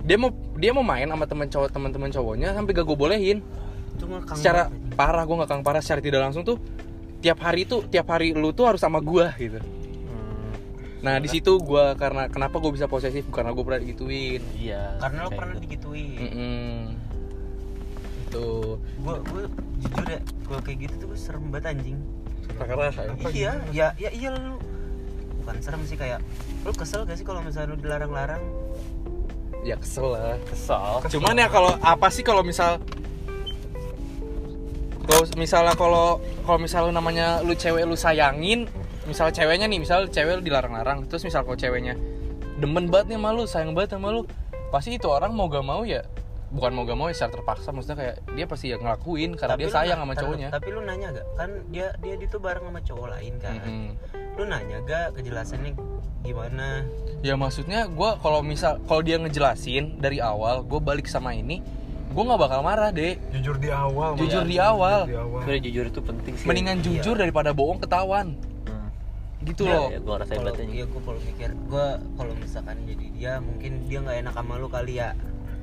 dia 0.00 0.16
mau 0.16 0.28
dia 0.54 0.70
mau 0.70 0.80
main 0.80 1.04
sama 1.04 1.24
temen 1.24 1.46
cowok 1.46 1.68
teman-teman 1.70 2.08
cowoknya 2.08 2.52
sampai 2.52 2.72
gak 2.72 2.84
gue 2.84 2.96
bolehin 2.96 3.38
Itu 3.92 4.04
ngekang 4.06 4.34
secara 4.34 4.62
banget. 4.66 4.94
parah 4.94 5.22
gue 5.22 5.36
gak 5.36 5.48
kang 5.48 5.62
parah 5.62 5.78
secara 5.78 6.00
tidak 6.00 6.20
langsung 6.22 6.42
tuh 6.42 6.56
tiap 7.18 7.38
hari 7.38 7.62
tuh 7.62 7.84
tiap 7.84 8.08
hari 8.08 8.32
lu 8.32 8.50
tuh 8.50 8.64
harus 8.64 8.78
sama 8.78 8.98
gue 8.98 9.26
gitu 9.38 9.60
Hmm. 10.02 10.52
nah 11.02 11.16
di 11.16 11.28
situ 11.28 11.52
gue 11.52 11.84
karena 11.94 12.26
kenapa 12.26 12.56
gue 12.56 12.70
bisa 12.70 12.86
posesif 12.86 13.28
karena 13.28 13.50
gue 13.50 13.60
pernah 13.60 13.78
digituin 13.78 14.40
iya 14.54 14.96
Karena 14.98 15.18
lo 15.22 15.30
pernah 15.30 15.54
gitu. 15.54 15.62
digituin 15.62 16.18
Mm-mm. 16.18 16.76
Itu 18.32 18.80
Gue 19.04 19.16
gue 19.20 19.42
jujur 19.84 20.06
ya 20.08 20.20
Kalau 20.48 20.60
kayak 20.64 20.78
gitu 20.88 20.94
tuh 21.04 21.06
gue 21.12 21.18
serem 21.20 21.44
banget 21.52 21.76
anjing. 21.76 21.98
Keras 22.56 22.96
Iya 23.28 23.52
ya 23.68 23.86
ya 24.00 24.08
iya 24.08 24.28
lu. 24.32 24.56
Bukan 25.44 25.56
serem 25.60 25.82
sih 25.84 26.00
kayak 26.00 26.24
Lu 26.64 26.72
kesel 26.72 27.04
gak 27.04 27.20
sih 27.20 27.26
kalau 27.28 27.44
misalnya 27.44 27.76
lu 27.76 27.76
dilarang-larang? 27.76 28.40
Ya 29.62 29.76
kesel 29.76 30.16
lah. 30.16 30.40
Kesal 30.48 31.04
cuman 31.12 31.36
ya 31.36 31.48
kalau 31.52 31.76
apa 31.84 32.08
sih 32.08 32.24
kalau 32.24 32.40
misal 32.40 32.80
kalau 35.02 35.22
misalnya 35.34 35.74
kalau 35.76 36.22
kalau 36.46 36.58
misalnya 36.62 36.92
namanya 36.94 37.26
lu 37.42 37.52
cewek 37.52 37.84
lu 37.84 37.98
sayangin 37.98 38.70
misal 39.04 39.34
ceweknya 39.34 39.66
nih 39.66 39.82
misal 39.82 40.06
cewek 40.06 40.38
lu 40.38 40.42
dilarang-larang 40.46 41.10
terus 41.10 41.26
misal 41.26 41.42
kalau 41.42 41.58
ceweknya 41.58 41.98
demen 42.62 42.86
banget 42.86 43.14
nih 43.14 43.18
sama 43.18 43.28
lu 43.34 43.42
sayang 43.44 43.70
banget 43.74 43.98
sama 43.98 44.08
lu 44.14 44.22
pasti 44.70 44.94
itu 44.94 45.08
orang 45.10 45.34
mau 45.34 45.50
gak 45.50 45.66
mau 45.66 45.82
ya 45.82 46.06
bukan 46.52 46.70
mau 46.70 46.84
gak 46.84 46.94
mau 46.94 47.08
ya 47.08 47.16
secara 47.16 47.32
terpaksa 47.34 47.72
maksudnya 47.72 47.96
kayak 47.96 48.16
dia 48.30 48.44
pasti 48.44 48.66
ya 48.68 48.76
ngelakuin 48.76 49.30
karena 49.34 49.56
dia 49.56 49.66
lu 49.66 49.72
sayang 49.72 49.98
sama 49.98 50.14
cowoknya 50.14 50.48
Tapi 50.52 50.68
lu 50.68 50.80
nanya 50.84 51.08
gak? 51.10 51.26
Kan 51.34 51.50
dia 51.68 51.86
dia 51.96 52.14
itu 52.14 52.36
bareng 52.36 52.64
sama 52.68 52.80
cowok 52.80 53.06
lain 53.10 53.34
kan 53.40 53.56
Mm-mm. 53.58 53.88
lu 54.36 54.44
nanya 54.44 54.76
gak 54.84 55.06
kejelasannya 55.16 55.72
gimana 56.20 56.84
Ya 57.20 57.34
maksudnya 57.34 57.88
gue 57.88 58.10
kalau 58.20 58.44
misal 58.44 58.76
kalau 58.84 59.00
dia 59.00 59.16
ngejelasin 59.16 59.96
dari 59.96 60.20
awal 60.20 60.60
gue 60.60 60.76
balik 60.78 61.08
sama 61.08 61.32
ini 61.32 61.64
gue 62.12 62.20
nggak 62.20 62.36
bakal 62.38 62.60
marah 62.60 62.92
deh. 62.92 63.16
jujur 63.32 63.56
di 63.56 63.72
awal 63.72 64.12
Jujur 64.20 64.44
Bang. 64.44 64.52
di 64.52 64.58
awal. 64.60 64.98
Jujur 65.00 65.08
di 65.08 65.16
awal. 65.16 65.40
sebenarnya 65.40 65.62
jujur 65.64 65.84
itu 65.88 66.00
penting 66.04 66.34
sih 66.36 66.44
Mendingan 66.44 66.78
jujur 66.78 67.16
daripada 67.16 67.50
bohong 67.50 67.80
ketahuan. 67.80 68.36
Hmm. 68.68 68.92
Gitu 69.40 69.64
Ya, 69.64 69.72
loh. 69.72 69.88
ya, 69.88 70.00
banget 70.04 70.60
ini 70.60 70.72
iya 70.76 70.84
gue 70.84 71.00
kalau 71.00 71.20
mikir 71.24 71.50
gue 71.56 71.86
kalau 72.12 72.32
misalkan 72.36 72.76
jadi 72.84 73.06
dia 73.10 73.32
mungkin 73.40 73.72
dia 73.88 73.98
nggak 74.04 74.16
enak 74.20 74.34
sama 74.36 74.54
lu 74.60 74.68
kali 74.68 75.00
ya 75.00 75.16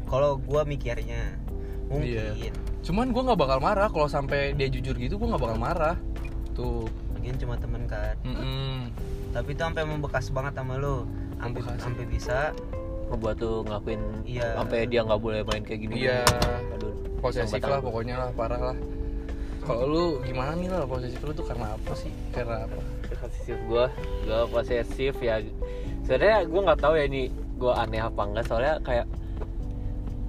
kalau 0.09 0.35
gue 0.35 0.61
mikirnya 0.65 1.37
mungkin 1.85 2.33
Iya. 2.35 2.51
Cuman 2.79 3.09
gue 3.09 3.21
nggak 3.21 3.37
bakal 3.37 3.59
marah 3.59 3.87
kalau 3.87 4.05
sampai 4.05 4.51
dia 4.51 4.65
jujur 4.65 4.93
gitu 4.93 5.15
gue 5.15 5.27
nggak 5.27 5.39
bakal 5.39 5.57
marah. 5.57 5.95
Tuh. 6.51 6.89
lagian 7.11 7.35
cuma 7.37 7.55
temen 7.55 7.83
kan 7.83 8.15
Mm-mm. 8.21 8.95
tapi 9.29 9.51
itu 9.51 9.59
sampai 9.59 9.83
membekas 9.83 10.31
banget 10.31 10.55
sama 10.55 10.75
lu 10.75 11.03
sampai 11.35 11.59
Membekas. 11.59 11.79
sampai 11.83 12.03
bisa 12.05 12.37
ngebuat 13.05 13.35
tuh 13.35 13.55
ngelakuin 13.61 14.01
Iya. 14.23 14.55
sampai 14.55 14.87
dia 14.87 15.03
nggak 15.03 15.19
boleh 15.19 15.43
main 15.43 15.59
kayak 15.61 15.79
gini 15.83 15.93
Iya. 16.01 16.23
aduh 16.73 16.95
Posesif 17.19 17.59
lah 17.59 17.79
pokoknya 17.79 18.15
lah 18.17 18.29
parah 18.31 18.61
lah. 18.65 18.77
Kalau 19.59 19.83
lu 19.83 20.03
gimana 20.21 20.55
nih 20.55 20.67
lah 20.69 20.87
posesif 20.87 21.19
lu 21.19 21.31
tuh 21.33 21.43
karena 21.43 21.75
apa 21.75 21.91
sih? 21.93 22.07
Karena 22.31 22.63
apa? 22.63 22.79
posesif 23.11 23.57
gue 23.59 23.85
gue 24.23 24.41
posesif 24.47 25.13
ya 25.19 25.35
sebenarnya 26.01 26.37
gue 26.45 26.61
nggak 26.63 26.79
tahu 26.79 26.93
ya 26.93 27.03
ini 27.03 27.27
gue 27.53 27.71
aneh 27.73 27.99
apa 27.99 28.21
enggak 28.23 28.47
soalnya 28.47 28.79
kayak 28.79 29.05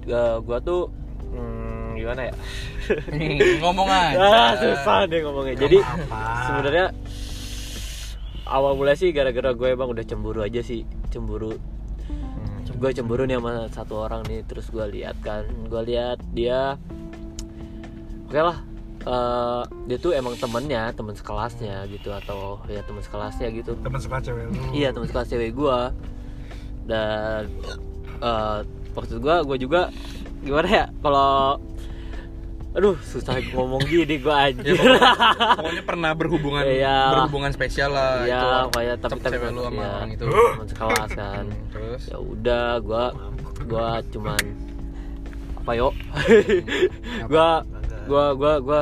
gue 0.07 0.59
tuh 0.65 0.89
hmm, 1.31 1.97
gimana 1.97 2.21
ya? 2.29 2.33
Ngomong 3.61 3.87
aja. 3.87 4.17
ah 4.25 4.51
susah 4.57 5.05
deh 5.07 5.21
ngomongnya. 5.23 5.55
Jadi 5.55 5.77
sebenarnya 6.47 6.87
awal 8.49 8.75
mulai 8.75 8.97
sih 8.97 9.13
gara-gara 9.13 9.53
gue 9.53 9.67
emang 9.71 9.93
udah 9.93 10.05
cemburu 10.05 10.41
aja 10.41 10.59
sih. 10.65 10.83
Cemburu. 11.13 11.55
Gue 12.81 12.91
cemburu 12.97 13.29
nih 13.29 13.37
sama 13.37 13.69
satu 13.69 13.93
orang 14.09 14.25
nih. 14.25 14.41
Terus 14.49 14.73
gue 14.73 14.85
lihat 14.99 15.21
kan 15.21 15.45
gue 15.69 15.81
lihat 15.85 16.17
dia 16.33 16.75
oke 18.31 18.39
lah 18.39 18.57
eh, 19.03 19.63
dia 19.91 19.97
tuh 19.99 20.15
emang 20.15 20.39
temennya 20.39 20.89
teman 20.95 21.13
sekelasnya 21.13 21.83
gitu 21.91 22.09
atau 22.15 22.63
ya 22.65 22.81
teman 22.81 23.05
sekelasnya 23.05 23.47
gitu. 23.53 23.77
Teman 23.77 24.01
suka 24.01 24.17
cewek 24.23 24.49
lu. 24.49 24.53
Iya 24.73 24.89
teman 24.95 25.05
sekelas 25.05 25.27
cewek 25.29 25.51
gue 25.53 25.79
dan 26.89 27.45
eh 28.21 28.61
maksud 28.91 29.17
gue 29.17 29.35
gue 29.43 29.57
juga 29.59 29.81
gimana 30.41 30.67
ya 30.67 30.85
kalau 30.99 31.57
aduh 32.71 32.95
susah 33.03 33.35
ngomong 33.51 33.83
gini 33.83 34.15
gue 34.15 34.31
Ya, 34.31 34.47
anjir 34.47 34.73
pokoknya, 34.73 35.11
pokoknya 35.59 35.83
pernah 35.83 36.11
berhubungan 36.15 36.63
Iya. 36.63 36.97
berhubungan 37.11 37.51
spesial 37.51 37.91
lah 37.91 38.23
Iya, 38.23 38.39
itu. 38.39 38.47
kayak 38.71 38.95
tapi 38.99 39.19
tapi 39.19 39.35
lu 39.51 39.61
sama 39.61 39.75
ya, 39.75 39.91
orang 39.93 40.11
itu. 40.11 40.23
teman 40.27 40.67
sekelas 40.67 41.09
kan. 41.11 41.45
Terus 41.67 42.01
ya 42.07 42.17
udah, 42.17 42.67
gua 42.79 43.03
gua 43.67 43.87
cuman 44.07 44.39
apa 45.61 45.71
yo? 45.75 45.89
gua 47.27 47.47
gua 48.07 48.25
gua 48.33 48.53
gua 48.59 48.81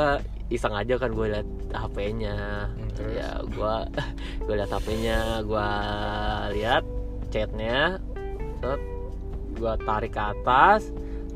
iseng 0.50 0.72
aja 0.72 0.94
kan 0.96 1.10
gue 1.10 1.26
liat 1.28 1.48
HP-nya. 1.70 2.38
Hmm? 2.70 3.10
Ya 3.10 3.30
gua 3.50 3.90
gua 4.40 4.54
liat 4.54 4.70
HP-nya, 4.70 5.20
gua 5.44 5.68
lihat 6.52 6.86
chatnya, 7.30 7.98
set, 8.60 8.82
gua 9.60 9.76
tarik 9.84 10.16
ke 10.16 10.22
atas, 10.24 10.90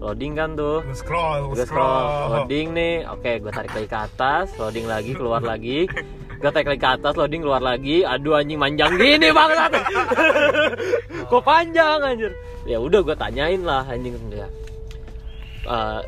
loading 0.03 0.36
kan 0.36 0.56
tuh. 0.56 0.84
lu 0.84 0.96
scroll 0.96 1.56
gue 1.56 1.63
scroll. 1.63 2.44
loading 2.44 2.75
nih. 2.75 3.08
Oke 3.08 3.39
gue 3.39 3.51
tarik 3.51 3.72
lagi 3.72 3.88
ke 3.88 4.00
atas 4.00 4.46
loading 4.60 4.86
lagi 4.88 5.12
keluar 5.15 5.39
lagi. 5.39 5.88
Gue 6.44 6.51
tarik 6.51 6.75
lagi 6.75 6.82
ke 6.84 6.89
atas 7.00 7.13
loading 7.15 7.39
keluar 7.39 7.63
lagi. 7.63 8.03
Aduh 8.03 8.36
anjing 8.36 8.60
manjang 8.60 9.00
gini 9.00 9.32
banget 9.32 9.72
kok 11.32 11.44
panjang 11.48 12.03
anjir? 12.03 12.32
Ya 12.68 12.84
udah 12.84 13.00
gue 13.00 13.15
tanyain 13.15 13.63
lah 13.63 13.88
anjing. 13.88 14.15
Ya. 14.27 14.48
"Eh, 15.63 16.01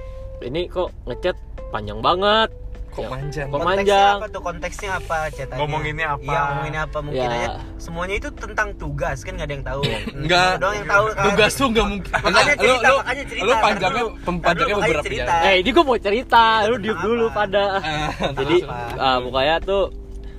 ini 0.43 0.67
kok 0.67 0.91
ngechat 1.07 1.39
panjang 1.71 2.03
banget 2.03 2.51
kok 2.95 3.01
Ya, 3.01 3.09
manjang. 3.09 3.47
kok 3.47 3.57
konteksnya 3.57 3.75
manjang 3.75 4.15
apa 4.15 4.27
tuh 4.27 4.41
konteksnya 4.41 4.89
apa 4.95 5.17
cetannya 5.29 5.59
Ngomonginnya 5.59 6.07
apa? 6.09 6.23
iya 6.23 6.39
ngomonginnya 6.41 6.81
apa 6.81 6.97
mungkin 7.01 7.21
Ya. 7.21 7.35
aja 7.35 7.49
semuanya 7.77 8.15
itu 8.15 8.29
tentang 8.33 8.69
tugas 8.73 9.17
kan 9.19 9.31
nggak 9.33 9.45
ada 9.45 9.53
yang 9.53 9.65
tahu 9.65 9.81
Enggak. 10.15 10.49
Lu 10.49 10.61
doang 10.61 10.75
yang 10.75 10.87
tahu 10.87 11.05
kan 11.09 11.23
Tugas 11.25 11.51
tuh 11.53 11.67
nggak 11.67 11.85
mungkin. 11.85 12.11
Makanya 12.15 12.31
Enggak, 12.31 12.55
cerita, 12.57 12.87
lu, 12.87 12.95
makanya 12.95 13.15
lu, 13.17 13.29
cerita. 13.29 13.45
lu 13.45 13.53
panjangnya 13.57 14.03
panjangnya 14.39 14.75
beberapa 14.77 15.03
cerita. 15.03 15.33
jam. 15.33 15.45
eh 15.45 15.55
ini 15.57 15.69
gue 15.69 15.83
mau 15.83 15.97
cerita 15.99 16.43
lu 16.63 16.75
diem 16.77 16.89
Kenapa? 16.89 17.05
dulu 17.05 17.25
pada 17.29 17.63
Ah, 17.75 18.09
jadi 18.33 18.55
Apa? 18.61 18.77
ah, 18.97 19.17
pokoknya 19.19 19.55
tuh 19.61 19.83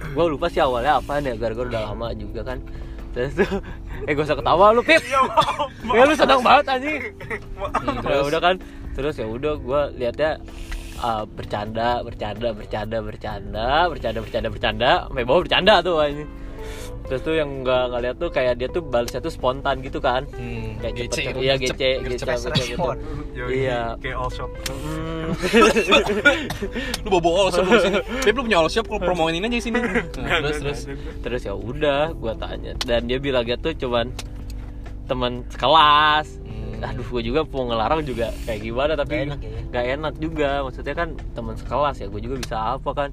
gue 0.07 0.25
lupa 0.27 0.47
sih 0.49 0.61
awalnya 0.61 0.93
apa 0.97 1.13
ya 1.19 1.35
gara-gara 1.35 1.67
udah 1.67 1.83
lama 1.87 2.07
juga 2.13 2.41
kan 2.43 2.59
terus 3.11 3.33
tuh 3.35 3.49
eh 3.99 4.13
gak 4.13 4.25
usah 4.25 4.37
ketawa 4.37 4.67
lu 4.71 4.83
pip 4.83 5.01
ya 5.87 6.03
lu 6.03 6.15
senang 6.15 6.41
banget 6.41 6.65
anjing 6.71 6.97
Hmm, 7.77 7.97
terus 7.99 8.25
udah 8.25 8.41
kan 8.43 8.55
terus 8.93 9.15
ya 9.15 9.27
udah 9.27 9.53
gue 9.57 9.81
liatnya 9.95 10.31
ah, 10.99 11.25
bercanda 11.25 12.01
bercanda 12.01 12.49
bercanda 12.53 12.99
bercanda 13.01 13.67
bercanda 13.89 14.19
bercanda 14.21 14.49
bercanda 14.49 14.91
sampai 15.07 15.25
bawah 15.25 15.41
bercanda 15.43 15.75
tuh 15.81 15.97
anjing 15.99 16.31
terus 17.07 17.23
tuh 17.23 17.39
yang 17.39 17.63
nggak 17.63 17.83
nggak 17.87 18.01
lihat 18.03 18.17
tuh 18.19 18.31
kayak 18.35 18.59
dia 18.59 18.67
tuh 18.67 18.83
balasnya 18.83 19.23
tuh 19.23 19.31
spontan 19.31 19.79
gitu 19.79 20.03
kan 20.03 20.27
Hmm, 20.35 20.75
kayak 20.83 21.07
gece, 21.07 21.23
cepet 21.23 21.39
gercep, 21.39 21.45
iya 21.47 21.55
gece 21.55 21.91
gercep, 22.03 22.27
gece 22.27 22.49
gece 22.51 22.65
gitu. 22.75 22.91
Iya. 23.47 23.95
kayak 24.03 24.17
all 24.19 24.27
shop 24.27 24.51
Hmm. 24.67 25.31
lu 27.05 27.09
bobo 27.09 27.31
all 27.37 27.51
shop 27.51 27.63
lu 27.63 27.79
sini. 27.79 28.01
Beb 28.27 28.35
lu 28.35 28.43
punya 28.43 28.59
all 28.59 28.67
shop 28.67 28.91
kalau 28.91 28.99
promoin 28.99 29.35
ini 29.35 29.47
aja 29.47 29.55
di 29.55 29.63
sini. 29.63 29.79
Nah, 30.19 30.43
terus 30.43 30.59
terus. 30.59 30.81
terus 31.23 31.43
ya 31.45 31.55
udah 31.55 32.11
gue 32.11 32.33
tanya 32.37 32.73
dan 32.83 33.07
dia 33.07 33.19
bilang 33.19 33.47
dia 33.47 33.55
tuh 33.55 33.71
cuman 33.71 34.11
teman 35.07 35.47
sekelas. 35.47 36.43
aduh 36.87 37.07
gue 37.07 37.23
juga 37.25 37.41
mau 37.45 37.65
ngelarang 37.65 38.03
juga 38.03 38.29
kayak 38.43 38.61
gimana 38.61 38.93
tapi 38.95 39.15
Nggak 39.17 39.27
enak 39.27 39.41
ya? 39.41 39.61
nggak 39.67 39.87
enak 39.95 40.15
juga 40.17 40.49
maksudnya 40.61 40.95
kan 40.95 41.09
teman 41.33 41.55
sekelas 41.55 41.97
ya 41.97 42.07
gue 42.07 42.21
juga 42.21 42.37
bisa 42.37 42.57
apa 42.75 42.93
kan 42.93 43.11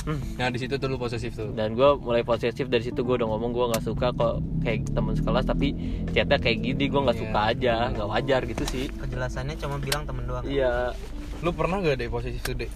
Hmm. 0.00 0.24
Nah, 0.40 0.48
di 0.48 0.56
situ 0.56 0.72
tuh 0.74 0.88
lu 0.88 0.96
posesif 0.96 1.36
tuh. 1.36 1.52
dan 1.52 1.76
gue 1.76 1.84
mulai 1.98 2.24
posesif 2.24 2.64
dari 2.64 2.80
situ 2.80 2.96
gue 2.98 3.14
udah 3.14 3.28
ngomong 3.28 3.52
gue 3.52 3.64
nggak 3.68 3.84
suka 3.84 4.08
kok 4.10 4.34
kayak 4.62 4.88
teman 4.88 5.12
sekelas 5.12 5.44
tapi 5.44 5.76
chatnya 6.08 6.38
kayak 6.38 6.64
gini 6.64 6.88
gue 6.88 6.96
nggak 6.98 7.12
Iya. 7.12 7.24
suka 7.26 7.40
aja 7.44 7.74
nggak 7.92 8.08
wajar 8.08 8.40
gitu 8.42 8.64
sih 8.64 8.84
kejelasannya 8.88 9.54
cuma 9.54 9.76
bilang 9.76 10.02
temen 10.02 10.24
doang 10.24 10.44
iya 10.44 10.96
Lu 11.38 11.52
pernah 11.52 11.78
gak 11.78 11.98
deh 11.98 12.08
posesif 12.08 12.40
tuh, 12.40 12.56
Dek? 12.56 12.72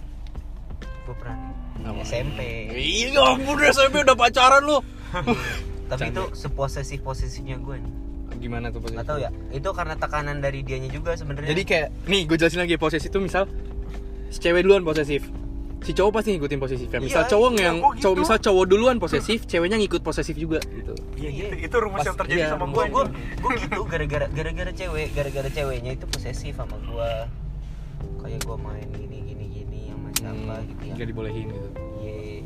gue 1.03 1.15
pernah 1.17 1.41
Apa? 1.81 2.05
SMP 2.05 2.39
Iya, 2.71 3.23
ampun 3.25 3.57
SMP 3.65 3.95
udah 4.03 4.15
pacaran 4.15 4.63
lu. 4.63 4.79
tapi 5.89 6.01
Canda. 6.05 6.13
itu 6.13 6.37
seposesif 6.37 7.01
posesifnya 7.01 7.57
gue 7.57 7.81
nih 7.81 7.95
Gimana 8.43 8.69
tuh 8.69 8.81
posesif? 8.81 8.99
nggak 8.99 9.07
tahu 9.07 9.19
ya 9.21 9.31
itu 9.51 9.69
karena 9.71 9.95
tekanan 9.95 10.37
dari 10.39 10.61
dianya 10.61 10.91
juga 10.91 11.15
sebenarnya 11.15 11.49
Jadi 11.49 11.63
kayak 11.63 11.89
nih 12.05 12.23
gue 12.27 12.37
jelasin 12.37 12.59
lagi 12.59 12.75
posesif 12.75 13.07
itu 13.07 13.19
misal 13.19 13.47
si 14.29 14.39
cewek 14.39 14.63
duluan 14.63 14.83
posesif. 14.83 15.23
Si 15.81 15.91
cowok 15.91 16.11
pasti 16.13 16.31
ngikutin 16.33 16.59
posesif 16.59 16.87
ya. 16.87 16.99
Misal 16.99 17.23
Iya, 17.23 17.31
cowok 17.31 17.51
iya, 17.51 17.63
yang 17.65 17.77
gitu? 17.79 18.01
cowok 18.01 18.17
misal 18.17 18.37
cowok 18.39 18.65
duluan 18.67 18.97
posesif, 18.97 19.39
ceweknya 19.45 19.77
ngikut 19.77 19.99
posesif 20.01 20.35
juga 20.37 20.59
gitu. 20.65 20.95
iya 21.17 21.27
Iya. 21.29 21.47
gitu 21.49 21.55
itu 21.65 21.77
rumus 21.77 21.97
Pas- 21.97 22.07
yang 22.09 22.17
terjadi 22.17 22.39
iya, 22.41 22.49
sama 22.49 22.67
gue 22.69 22.85
gue 22.87 23.53
gitu 23.61 23.81
gara-gara 23.85 24.27
gara-gara 24.29 24.73
cewek 24.73 25.09
gara-gara 25.13 25.49
ceweknya 25.49 25.91
itu 25.93 26.07
posesif 26.09 26.53
sama 26.53 26.79
gue 26.81 27.11
kayak 28.21 28.41
gue 28.41 28.57
main 28.57 28.87
gini 28.93 29.19
gini 29.25 29.45
gini 29.53 29.79
yang 29.87 29.99
macam 29.99 30.35
apa 30.47 30.55
gitu 30.65 30.83
ya 30.85 30.95
Gak 30.97 31.07
dibolehin 31.09 31.47
gitu. 31.49 31.69
Iya. 32.01 32.43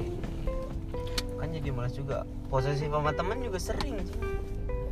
kan 1.36 1.48
jadi 1.50 1.68
malas 1.70 1.92
juga 1.92 2.16
posesif 2.46 2.88
sama 2.88 3.12
temen 3.12 3.36
juga 3.38 3.58
sering 3.58 3.96
sih 4.02 4.16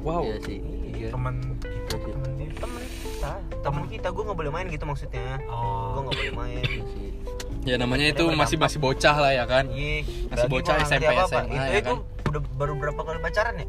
Wow. 0.01 0.21
Iya 0.23 0.37
sih. 0.45 0.61
Iya. 0.97 1.11
teman 1.11 1.35
Gitu 1.61 1.95
sih. 1.97 2.11
teman 2.11 2.31
dia 2.35 2.49
temen 2.55 2.83
kita 2.95 3.33
temen 3.61 3.83
kita 3.87 4.09
gue 4.09 4.23
nggak 4.23 4.39
boleh 4.39 4.53
main 4.53 4.67
gitu 4.69 4.85
maksudnya 4.85 5.27
gue 5.39 5.51
oh 5.51 6.01
nggak 6.01 6.15
boleh 6.15 6.35
main 6.35 6.65
sih. 6.91 7.11
Ya 7.65 7.75
namanya 7.77 8.07
itu 8.07 8.25
masih 8.31 8.57
masih 8.57 8.79
bocah 8.79 9.17
lah 9.17 9.33
ya 9.33 9.45
kan. 9.45 9.65
iya 9.69 10.05
Masih 10.29 10.49
bocah 10.49 10.75
SMP, 10.81 11.09
apa-apa. 11.09 11.29
SMA, 11.41 11.49
itu 11.49 11.65
ya 11.67 11.79
itu 11.79 11.89
kan? 11.91 11.99
udah 12.27 12.41
baru 12.55 12.73
berapa 12.75 13.01
kali 13.01 13.19
pacaran 13.21 13.55
ya 13.57 13.67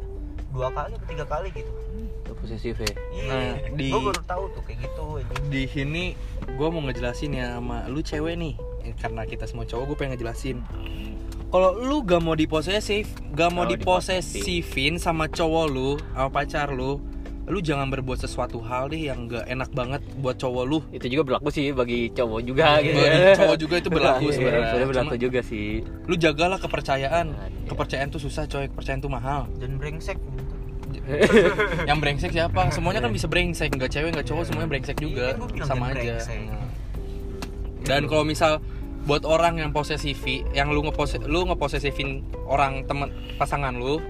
dua 0.48 0.68
kali 0.70 0.92
atau 0.92 1.06
tiga 1.06 1.24
kali 1.24 1.48
gitu 1.50 1.72
Itu 2.18 2.32
posesif 2.34 2.76
ya 2.76 2.92
iya 3.10 3.28
Nah, 3.28 3.52
di- 3.72 3.88
gue 3.88 4.00
baru 4.02 4.22
tahu 4.22 4.44
tuh 4.50 4.62
kayak 4.62 4.78
gitu. 4.82 5.04
Di 5.46 5.62
sini 5.66 6.04
gue 6.42 6.68
mau 6.68 6.82
ngejelasin 6.82 7.30
ya 7.32 7.46
sama 7.54 7.86
lu 7.86 8.00
cewek 8.00 8.34
nih. 8.34 8.54
Eh, 8.82 8.94
Karena 8.94 9.22
kita 9.22 9.44
semua 9.44 9.64
cowok 9.64 9.84
gue 9.84 9.96
pengen 9.96 10.12
ngejelasin. 10.14 10.58
Kalau 11.46 11.70
lu 11.72 12.02
gak 12.02 12.18
mau 12.18 12.34
diposesif, 12.34 13.06
gak 13.30 13.48
mau 13.48 13.64
diposesifin 13.64 14.96
sama 14.96 15.26
cowok 15.26 15.66
lu, 15.66 15.90
sama 16.10 16.28
pacar 16.28 16.68
lu, 16.68 16.98
lu 17.46 17.58
jangan 17.60 17.86
berbuat 17.86 18.18
sesuatu 18.18 18.58
hal 18.58 18.88
deh 18.88 19.06
yang 19.06 19.26
gak 19.26 19.46
enak 19.46 19.70
banget 19.70 20.02
buat 20.16 20.34
cowok 20.34 20.64
lu. 20.64 20.82
itu 20.90 21.06
juga 21.08 21.22
berlaku 21.24 21.48
sih 21.48 21.70
bagi 21.70 22.10
cowok 22.10 22.40
juga 22.42 22.78
gitu 22.80 22.96
Bagi 22.96 23.06
ya. 23.22 23.34
cowok 23.36 23.56
juga 23.56 23.74
itu 23.76 23.88
berlaku 23.88 24.18
Iya, 24.20 24.32
sebenarnya. 24.32 24.66
sebenarnya 24.66 24.88
berlaku 24.88 25.08
Cuma- 25.08 25.22
juga 25.22 25.40
sih 25.42 25.68
Lu 26.04 26.14
jagalah 26.16 26.58
kepercayaan. 26.58 27.26
Iya. 27.28 27.46
Kepercayaan 27.66 28.08
tuh 28.08 28.20
susah 28.20 28.44
coy, 28.44 28.66
kepercayaan 28.66 29.00
tuh 29.00 29.08
mahal. 29.08 29.46
dan 29.56 29.70
brengsek 29.76 30.18
yang 31.88 31.98
brengsek 31.98 32.30
siapa? 32.30 32.66
Semuanya 32.70 32.98
kan 33.00 33.10
bisa 33.10 33.26
brengsek, 33.26 33.70
nggak 33.70 33.90
cewek 33.90 34.10
nggak 34.10 34.26
cowok 34.26 34.42
semuanya 34.44 34.68
brengsek 34.68 34.96
juga, 34.98 35.26
Iya, 35.32 35.46
kan 35.54 35.66
sama 35.68 35.84
aja. 35.86 35.94
brengsek. 35.94 36.38
Nah. 36.42 36.66
Dan 37.84 38.02
kalau 38.04 38.24
misal 38.24 38.58
buat 39.02 39.22
orang 39.22 39.54
yang 39.56 39.70
posesifi 39.70 40.42
yang 40.50 40.66
lu 40.68 40.82
ngepose 40.82 41.22
lu 41.22 41.46
ngeposesifin 41.46 42.20
orang 42.42 42.82
temen 42.82 43.06
pasangan 43.38 43.70
lu 43.70 44.02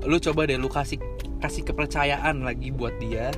lu 0.00 0.16
coba 0.20 0.46
deh 0.46 0.54
lu 0.54 0.70
kasih 0.70 1.02
kasih 1.38 1.62
kepercayaan 1.64 2.42
lagi 2.42 2.70
buat 2.70 2.94
dia. 2.98 3.30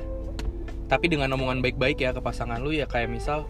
Tapi 0.85 1.07
dengan 1.07 1.31
omongan 1.31 1.61
baik-baik 1.61 1.97
ya 1.97 2.11
ke 2.11 2.19
pasangan 2.19 2.59
lu 2.59 2.69
ya 2.69 2.83
kayak 2.83 3.07
misal 3.07 3.47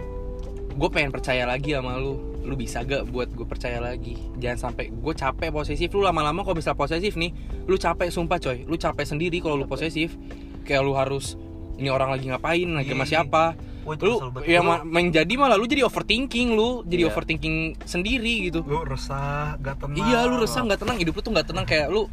gue 0.72 0.89
pengen 0.89 1.10
percaya 1.10 1.43
lagi 1.43 1.74
sama 1.74 1.98
lu. 1.98 2.15
Lu 2.41 2.58
bisa 2.58 2.81
gak 2.81 3.05
buat 3.08 3.29
gue 3.29 3.46
percaya 3.46 3.77
lagi? 3.77 4.17
Jangan 4.38 4.70
sampai 4.70 4.89
gue 4.89 5.13
capek 5.13 5.50
posesif. 5.50 5.89
Lu 5.91 6.01
lama-lama 6.01 6.41
kalau 6.41 6.58
bisa 6.58 6.74
posesif 6.74 7.13
nih? 7.13 7.34
Lu 7.65 7.77
capek 7.77 8.10
sumpah 8.10 8.38
coy. 8.38 8.65
Lu 8.65 8.74
capek 8.75 9.05
sendiri 9.05 9.38
kalau 9.38 9.58
lu 9.58 9.65
posesif. 9.65 10.17
Kayak 10.62 10.81
lu 10.81 10.93
harus 10.93 11.38
ini 11.77 11.89
orang 11.89 12.10
lagi 12.10 12.29
ngapain? 12.29 12.65
Lagi 12.67 12.89
sama 12.89 13.05
Iya. 13.05 13.12
siapa? 13.12 13.43
Wah, 13.81 13.98
lu 13.98 14.13
ya 14.46 14.62
ma- 14.62 14.86
menjadi 14.86 15.34
malah 15.34 15.58
lu 15.58 15.65
jadi 15.65 15.81
overthinking 15.81 16.53
lu 16.53 16.86
jadi 16.86 17.05
Iya. 17.05 17.10
overthinking 17.10 17.55
sendiri 17.81 18.50
gitu. 18.50 18.62
Lu 18.62 18.86
resah 18.86 19.58
gak 19.58 19.81
tenang. 19.81 19.98
Iya 19.98 20.20
lu 20.25 20.38
resah 20.38 20.62
nggak 20.62 20.81
tenang. 20.81 20.98
Hidup 20.98 21.17
lu 21.17 21.22
tuh 21.22 21.34
nggak 21.34 21.48
tenang. 21.50 21.65
Kayak 21.65 21.89
lu 21.89 22.05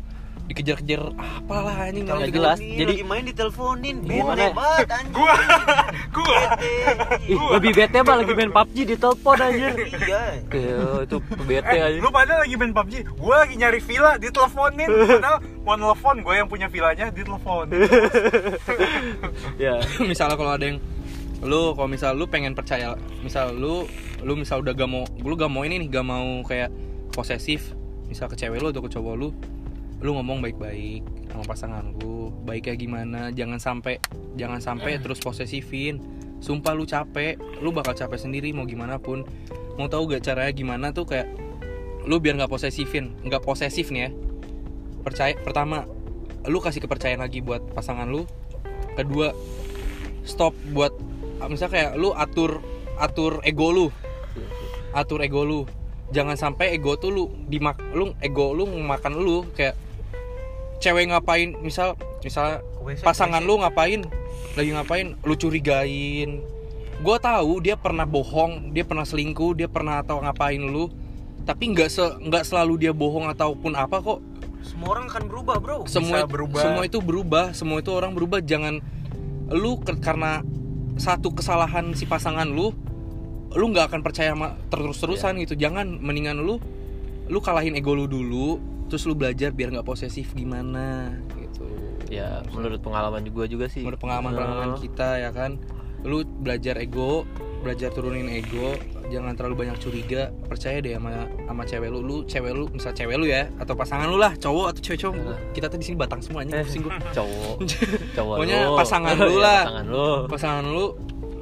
dikejar-kejar 0.49 1.13
apalah 1.15 1.77
anjing 1.79 2.03
Nggak 2.03 2.17
kalau 2.17 2.33
jelas. 2.33 2.57
Nih, 2.57 2.81
Jadi- 2.81 2.95
lagi 2.95 3.05
main 3.05 3.25
diteleponin, 3.25 3.97
Gimana? 4.01 4.33
bete 4.33 4.47
banget 4.51 4.89
anjing. 4.91 5.13
gua 5.13 5.33
gua 6.17 6.39
Bete. 6.59 7.53
Lebih 7.53 7.71
bete 7.75 7.99
mah 8.01 8.17
lagi 8.17 8.33
main 8.33 8.51
PUBG 8.51 8.77
di 8.85 8.97
telepon 8.97 9.37
anjir. 9.37 9.73
Iya. 9.77 10.23
Kayak 10.49 11.05
itu 11.05 11.17
bete 11.45 11.69
eh, 11.71 11.87
aja. 11.87 11.99
lu 11.99 12.09
pada 12.09 12.35
lagi 12.41 12.55
main 12.55 12.73
PUBG 12.73 12.95
gua 13.15 13.35
lagi 13.45 13.55
nyari 13.55 13.81
villa 13.81 14.13
diteleponin 14.17 14.89
padahal 14.89 15.37
mau 15.63 15.77
nelfon 15.77 16.17
gua 16.21 16.35
yang 16.35 16.49
punya 16.49 16.67
villanya 16.67 17.13
ditelepon 17.13 17.69
Ya. 19.59 19.79
misalnya 20.11 20.35
kalau 20.35 20.53
ada 20.53 20.65
yang 20.65 20.79
lu 21.39 21.71
kalau 21.73 21.87
misal 21.87 22.15
lu 22.15 22.27
pengen 22.27 22.51
percaya 22.53 22.99
misal 23.23 23.55
lu 23.55 23.87
lu 24.19 24.35
misal 24.35 24.59
udah 24.59 24.75
gak 24.75 24.91
mau 24.91 25.07
lu 25.15 25.35
gak 25.35 25.47
mau 25.47 25.63
ini 25.63 25.79
nih 25.79 25.89
gak 25.89 26.03
mau 26.03 26.43
kayak 26.43 26.67
posesif 27.13 27.75
misal 28.05 28.27
ke 28.27 28.35
cewek 28.35 28.59
lu 28.59 28.73
atau 28.73 28.83
ke 28.83 28.91
cowok 28.91 29.15
lu 29.15 29.29
lu 29.99 30.15
ngomong 30.15 30.39
baik-baik 30.39 31.03
sama 31.27 31.43
pasangan 31.43 31.85
lu 31.99 32.31
baiknya 32.47 32.75
gimana 32.79 33.21
jangan 33.35 33.59
sampai 33.59 33.99
jangan 34.39 34.63
sampai 34.63 35.03
terus 35.03 35.19
posesifin. 35.19 35.99
Sumpah 36.39 36.71
lu 36.71 36.87
capek 36.87 37.35
lu 37.59 37.75
bakal 37.75 37.99
capek 37.99 38.19
sendiri 38.19 38.55
mau 38.55 38.63
gimana 38.63 39.03
pun. 39.03 39.27
Mau 39.75 39.91
tahu 39.91 40.15
gak 40.15 40.23
caranya 40.23 40.55
gimana 40.55 40.87
tuh 40.95 41.07
kayak 41.07 41.27
lu 42.07 42.23
biar 42.23 42.41
nggak 42.41 42.49
posesifin 42.49 43.19
nggak 43.27 43.43
posesif 43.43 43.91
nih 43.91 44.07
ya. 44.07 44.11
Percaya 45.03 45.35
pertama 45.43 45.85
lu 46.47 46.63
kasih 46.63 46.79
kepercayaan 46.79 47.21
lagi 47.21 47.43
buat 47.43 47.61
pasangan 47.75 48.07
lu. 48.07 48.23
Kedua 48.95 49.35
stop 50.23 50.55
buat 50.71 50.95
misalnya 51.51 51.75
kayak 51.75 51.93
lu 51.99 52.15
atur 52.15 52.63
atur 53.03 53.43
ego 53.43 53.75
lu. 53.75 53.87
Atur 54.95 55.27
ego 55.27 55.43
lu. 55.43 55.67
Jangan 56.15 56.39
sampai 56.39 56.73
ego 56.73 56.97
tuh 56.97 57.11
lu 57.11 57.25
dimak 57.51 57.83
lu 57.93 58.15
ego 58.23 58.55
lu 58.55 58.65
makan 58.65 59.19
lu 59.19 59.43
kayak 59.53 59.77
cewek 60.79 61.11
ngapain? 61.11 61.55
Misal 61.61 61.95
misal 62.23 62.63
WC, 62.83 63.03
pasangan 63.05 63.43
WC. 63.43 63.49
lu 63.49 63.55
ngapain? 63.61 64.01
Lagi 64.55 64.71
ngapain? 64.75 65.07
Lu 65.23 65.35
curigain. 65.35 66.43
Gue 66.99 67.17
tahu 67.23 67.63
dia 67.63 67.79
pernah 67.79 68.03
bohong 68.03 68.75
dia 68.75 68.83
pernah 68.83 69.07
selingkuh 69.07 69.55
dia 69.55 69.71
pernah 69.71 70.03
atau 70.03 70.19
ngapain 70.19 70.59
lu. 70.59 70.91
Tapi 71.47 71.73
nggak 71.73 71.89
se 71.89 72.05
nggak 72.23 72.45
selalu 72.45 72.89
dia 72.89 72.93
bohong 72.93 73.31
ataupun 73.31 73.79
apa 73.79 74.03
kok. 74.03 74.19
Semua 74.59 74.99
orang 74.99 75.07
akan 75.07 75.25
berubah, 75.31 75.57
Bro. 75.63 75.77
semua 75.87 76.27
berubah. 76.27 76.61
semua 76.61 76.83
itu 76.85 76.99
berubah 76.99 77.45
semua 77.55 77.79
itu 77.79 77.91
orang 77.95 78.13
berubah. 78.13 78.43
Jangan 78.43 78.83
lu 79.55 79.81
ke- 79.81 80.03
karena 80.03 80.43
satu 80.99 81.31
kesalahan 81.31 81.95
si 81.95 82.05
pasangan 82.05 82.45
lu 82.45 82.75
lu 83.55 83.65
nggak 83.73 83.95
akan 83.95 84.01
percaya 84.05 84.35
sama 84.35 84.59
terus 84.69 84.99
terusan 85.01 85.39
gitu. 85.41 85.55
Jangan 85.55 86.03
mendingan 86.03 86.43
lu 86.43 86.59
lu 87.29 87.39
kalahin 87.41 87.77
ego 87.77 87.95
lu 87.95 88.09
dulu 88.11 88.78
terus 88.89 89.05
lu 89.05 89.13
belajar 89.13 89.51
biar 89.51 89.71
nggak 89.71 89.85
posesif 89.85 90.33
gimana 90.33 91.13
gitu 91.35 91.69
Ya, 92.09 92.41
menurut 92.49 92.81
pengalaman 92.81 93.21
juga 93.21 93.45
juga 93.45 93.69
sih. 93.69 93.85
menurut 93.85 94.01
pengalaman 94.01 94.33
pengalaman 94.33 94.71
kita 94.79 95.21
ya 95.21 95.29
kan 95.29 95.61
lu 96.01 96.25
belajar 96.25 96.75
ego 96.75 97.29
belajar 97.59 97.91
turunin 97.91 98.31
ego 98.31 98.73
jangan 99.09 99.35
terlalu 99.35 99.67
banyak 99.67 99.77
curiga 99.77 100.31
percaya 100.43 100.79
deh 100.79 100.95
sama 100.95 101.11
sama 101.27 101.63
cewek 101.63 101.91
lu 101.91 102.01
lu 102.01 102.17
cewek 102.23 102.49
lu 102.51 102.65
misal 102.71 102.93
cewek 102.93 103.13
lu 103.15 103.27
ya 103.27 103.51
atau 103.57 103.75
pasangan 103.75 104.07
lu 104.07 104.17
lah 104.17 104.33
cowok 104.33 104.67
atau 104.71 104.81
cewek 104.81 105.01
cowok 105.01 105.17
kita 105.53 105.67
tuh 105.67 105.77
di 105.77 105.85
sini 105.85 105.97
batang 105.97 106.21
semuanya 106.21 106.55
Eh, 106.55 106.65
pusing 106.65 106.81
gua 106.81 106.97
cowok. 107.19 107.57
Cowok 108.15 108.35
Pokoknya 108.37 108.59
lu. 108.63 108.73
pasangan 108.75 109.15
lu 109.15 109.29
Ya, 109.29 109.37
lah. 109.39 109.61
Pasangan 109.61 109.85
lu. 109.87 110.09
pasangan 110.29 110.65
lu 110.65 110.85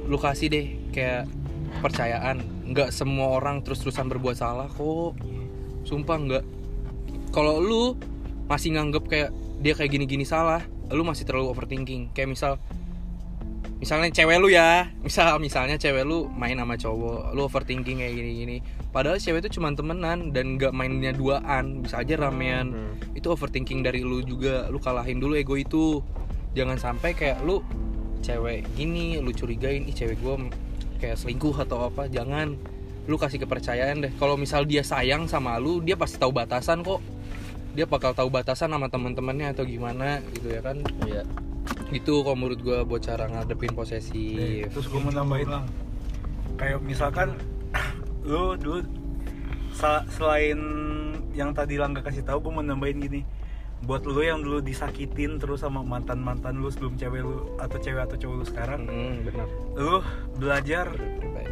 lu 0.03 0.17
kasih 0.17 0.47
deh 0.49 0.65
kayak 0.89 1.23
percayaan 1.77 2.37
nggak 2.65 2.89
semua 2.89 3.27
orang 3.29 3.61
terus 3.61 3.79
terusan 3.79 4.07
berbuat 4.07 4.35
salah 4.35 4.67
kok 4.67 5.13
sumpah 5.83 6.17
nggak 6.17 6.43
kalau 7.37 7.61
lu 7.61 7.93
masih 8.49 8.73
nganggep 8.73 9.05
kayak 9.05 9.29
dia 9.61 9.77
kayak 9.77 9.93
gini-gini 9.93 10.25
salah 10.25 10.65
lu 10.89 11.05
masih 11.05 11.27
terlalu 11.27 11.53
overthinking. 11.53 12.09
Kayak 12.17 12.33
misal 12.33 12.51
misalnya 13.77 14.09
cewek 14.09 14.37
lu 14.41 14.49
ya. 14.49 14.89
Misal 15.05 15.37
misalnya 15.37 15.77
cewek 15.77 16.01
lu 16.01 16.25
main 16.33 16.57
sama 16.57 16.73
cowok 16.79 17.37
lu 17.37 17.41
overthinking 17.45 18.01
kayak 18.01 18.13
gini-gini. 18.17 18.57
Padahal 18.89 19.21
cewek 19.21 19.45
itu 19.45 19.59
cuma 19.61 19.69
temenan 19.75 20.33
dan 20.33 20.57
nggak 20.57 20.73
mainnya 20.73 21.13
duaan. 21.13 21.85
Bisa 21.85 22.01
aja 22.01 22.17
ramean. 22.17 22.73
Hmm. 22.73 22.95
itu 23.13 23.27
overthinking 23.29 23.85
dari 23.85 24.01
lu 24.01 24.25
juga. 24.25 24.65
Lu 24.73 24.81
kalahin 24.81 25.21
dulu 25.21 25.37
ego 25.37 25.59
itu. 25.59 26.01
Jangan 26.57 26.79
sampai 26.79 27.13
kayak 27.13 27.43
lu 27.45 27.61
cewek 28.25 28.65
gini 28.73 29.21
lu 29.21 29.29
curigain 29.29 29.85
ih 29.85 29.93
cewek 29.93 30.17
gue 30.25 30.49
kayak 30.97 31.19
selingkuh 31.19 31.53
atau 31.53 31.85
apa. 31.91 32.07
Jangan. 32.09 32.55
Lu 33.05 33.19
kasih 33.19 33.43
kepercayaan 33.43 34.07
deh. 34.07 34.11
Kalau 34.15 34.39
misal 34.39 34.63
dia 34.63 34.81
sayang 34.81 35.27
sama 35.27 35.59
lu 35.59 35.83
dia 35.83 35.99
pasti 35.99 36.15
tahu 36.15 36.31
batasan 36.31 36.81
kok 36.81 37.16
dia 37.77 37.85
bakal 37.85 38.09
tahu 38.17 38.33
batasan 38.33 38.73
sama 38.73 38.89
teman-temannya 38.89 39.53
atau 39.53 39.61
gimana 39.61 40.17
gitu 40.33 40.49
ya 40.49 40.65
kan? 40.65 40.81
Iya. 41.05 41.21
gitu 41.93 42.25
kalau 42.25 42.33
menurut 42.33 42.59
gue 42.65 42.79
buat 42.89 43.05
cara 43.05 43.29
ngadepin 43.29 43.77
posesif. 43.77 44.65
Terus 44.73 44.87
gue 44.89 44.97
mau 44.97 45.13
nambahin 45.13 45.45
lah. 45.45 45.63
Kayak 46.57 46.81
misalkan 46.81 47.37
lu 48.27 48.57
dulu 48.57 48.81
selain 50.09 50.57
yang 51.37 51.53
tadi 51.53 51.77
Langga 51.77 52.01
kasih 52.01 52.25
tahu 52.25 52.49
gue 52.49 52.51
mau 52.57 52.65
nambahin 52.65 52.97
gini 52.97 53.21
buat 53.79 54.03
lu 54.03 54.19
yang 54.19 54.41
dulu 54.41 54.59
disakitin 54.59 55.37
terus 55.37 55.61
sama 55.61 55.79
mantan 55.79 56.17
mantan 56.17 56.57
lu 56.57 56.67
sebelum 56.67 56.95
cewek 56.95 57.21
lu 57.21 57.53
atau 57.55 57.77
cewek 57.77 58.01
atau 58.01 58.15
cowok 58.15 58.35
lu 58.35 58.45
sekarang. 58.45 58.81
Hmm, 58.83 59.15
benar. 59.21 59.47
Lu 59.73 59.95
belajar 60.35 60.85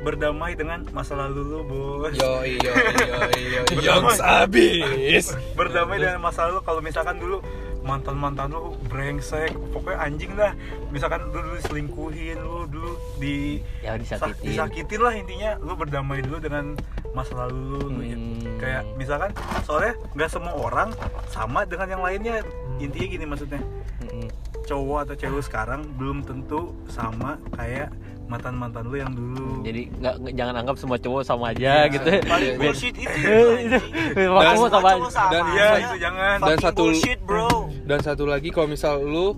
berdamai. 0.01 0.53
dengan 0.53 0.83
masa 0.89 1.13
lalu 1.15 1.41
lu 1.43 1.59
bos. 1.63 2.11
Yo 2.11 2.41
yo 2.41 2.73
yo 3.05 3.15
yo 3.29 3.61
Berdamai. 3.69 4.17
abis 4.41 5.25
berdamai 5.53 5.97
dengan 5.97 6.19
masa 6.19 6.47
lalu. 6.47 6.59
Kalau 6.61 6.81
misalkan 6.81 7.17
dulu 7.17 7.39
mantan 7.81 8.15
mantan 8.15 8.49
lu 8.49 8.73
brengsek 8.85 9.53
pokoknya 9.69 10.01
anjing 10.01 10.33
dah 10.33 10.57
misalkan 10.89 11.21
lu 11.23 11.38
dulu 11.38 11.53
diselingkuhin 11.55 12.38
lu 12.41 12.65
dulu 12.65 12.91
di 13.15 13.61
Ya 13.79 13.93
Sak- 14.01 14.33
disakitin. 14.33 14.45
disakitin 14.49 14.99
lah 14.99 15.13
intinya. 15.13 15.51
Lu 15.59 15.73
berdamai 15.73 16.19
dulu 16.19 16.38
dengan 16.39 16.73
masa 17.15 17.34
lalu 17.39 17.56
lu 17.82 18.01
ya- 18.01 18.13
Hmm. 18.15 18.58
kayak 18.58 18.82
misalkan 18.93 19.32
soalnya 19.62 19.93
nggak 20.12 20.30
semua 20.30 20.54
orang 20.54 20.89
sama 21.25 21.63
dengan 21.63 21.88
yang 21.89 22.01
lainnya 22.01 22.43
intinya 22.78 23.08
gini 23.10 23.25
maksudnya 23.25 23.62
Mm-mm. 24.01 24.28
cowok 24.62 24.99
atau 25.01 25.15
cewek 25.15 25.41
sekarang 25.41 25.88
belum 25.95 26.21
tentu 26.21 26.60
sama 26.86 27.39
kayak 27.51 27.88
mantan 28.25 28.54
mantan 28.54 28.84
lu 28.84 28.97
yang 28.97 29.12
dulu 29.12 29.62
Jadi 29.62 29.86
nggak 29.93 30.15
jangan 30.34 30.56
anggap 30.58 30.75
semua 30.75 30.97
cowok 30.97 31.21
sama 31.21 31.45
aja 31.47 31.86
Iya. 31.86 31.93
gitu. 31.93 32.10
Paling 32.25 32.54
bullshit 32.58 32.95
itu. 32.95 33.21
Dan- 34.17 34.58
sama 34.58 34.67
Cowok 34.67 34.82
aja. 34.84 35.10
sama 35.10 35.30
Dan 35.30 35.43
iya 35.54 35.69
itu 35.80 35.95
jangan 35.99 36.36
Dan 36.39 36.58
satu- 36.60 36.78
bullshit, 36.84 37.19
bro. 37.21 37.49
dan 37.86 37.99
satu 38.01 38.23
lagi 38.25 38.49
kalau 38.49 38.67
misal 38.67 38.97
lu 38.99 39.38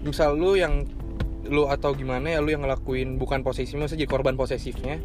misal 0.00 0.32
lu 0.32 0.54
yang 0.54 0.86
lu 1.44 1.66
atau 1.66 1.90
gimana 1.92 2.26
ya 2.28 2.38
lu 2.38 2.48
yang 2.48 2.62
ngelakuin 2.62 3.16
bukan 3.16 3.42
posesif 3.42 3.74
maksudnya 3.74 4.02
jadi 4.02 4.10
korban 4.12 4.34
posesifnya 4.34 5.02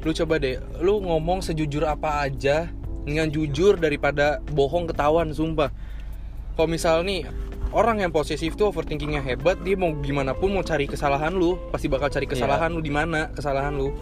lu 0.00 0.10
coba 0.16 0.40
deh 0.40 0.56
lu 0.80 1.00
ngomong 1.04 1.44
sejujur 1.44 1.84
apa 1.84 2.24
aja 2.24 2.72
dengan 3.04 3.28
jujur 3.28 3.76
daripada 3.76 4.40
bohong 4.52 4.88
ketahuan 4.88 5.32
sumpah 5.32 5.68
kalau 6.56 6.68
misal 6.68 7.04
nih 7.04 7.28
orang 7.70 8.00
yang 8.02 8.10
posesif 8.12 8.56
tuh 8.56 8.72
overthinkingnya 8.72 9.20
hebat 9.20 9.60
dia 9.60 9.76
mau 9.76 9.92
gimana 10.00 10.32
pun 10.32 10.52
mau 10.52 10.64
cari 10.64 10.88
kesalahan 10.88 11.32
lu 11.32 11.56
pasti 11.68 11.86
bakal 11.86 12.08
cari 12.08 12.24
kesalahan 12.24 12.72
lu 12.72 12.80
di 12.80 12.92
mana 12.92 13.28
kesalahan 13.32 13.76
lu 13.76 13.92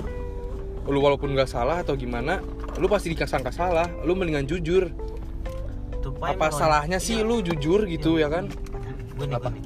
lu 0.89 0.99
walaupun 1.05 1.37
nggak 1.37 1.51
salah 1.51 1.85
atau 1.85 1.93
gimana 1.99 2.41
lu 2.81 2.89
pasti 2.89 3.13
dikasangka 3.13 3.53
salah 3.53 3.87
lu 4.07 4.15
mendingan 4.17 4.47
jujur 4.49 4.89
Tupai 5.99 6.33
apa 6.33 6.49
salahnya 6.55 6.97
sih 7.03 7.21
Iya. 7.21 7.27
lu 7.27 7.43
jujur 7.43 7.85
gitu 7.91 8.17
ya 8.17 8.31
kan 8.31 8.49
Gue 9.19 9.27
nih, 9.27 9.35
Apa? 9.35 9.51
gua 9.51 9.59
nih. 9.59 9.65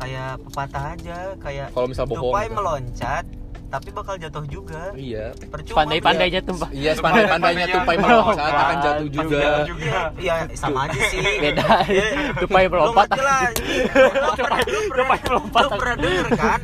Kayak 0.00 0.32
pepatah 0.48 0.84
aja, 0.96 1.16
kayak 1.40 1.66
kalau 1.72 1.86
misal 1.88 2.04
bohong 2.08 2.28
tupai 2.28 2.44
gitu. 2.48 2.56
meloncat 2.56 3.24
tapi 3.70 3.88
bakal 3.94 4.18
jatuh 4.18 4.44
juga. 4.44 4.90
iya 4.98 5.30
Percuma. 5.46 5.86
Pandai-pandainya 5.86 6.40
tuh, 6.42 6.58
Pak. 6.58 6.70
iya 6.74 6.92
pandai-pandainya 6.98 7.66
tupai 7.70 7.96
meloncat 7.96 8.50
akan 8.50 8.76
jatuh 8.82 9.08
juga 9.08 9.40
juga 9.62 10.00
Iya, 10.18 10.34
sama 10.58 10.90
aja 10.90 10.98
sih. 11.06 11.22
Beda. 11.46 11.64
Iya. 11.86 12.06
Tupai 12.34 12.66
melompat. 12.66 13.06
Tupai- 13.14 14.66
tupai 14.66 15.18
melompat. 15.22 15.62
Lu 15.62 15.70
pernah 15.78 15.96
denger 15.96 16.26
kan? 16.34 16.60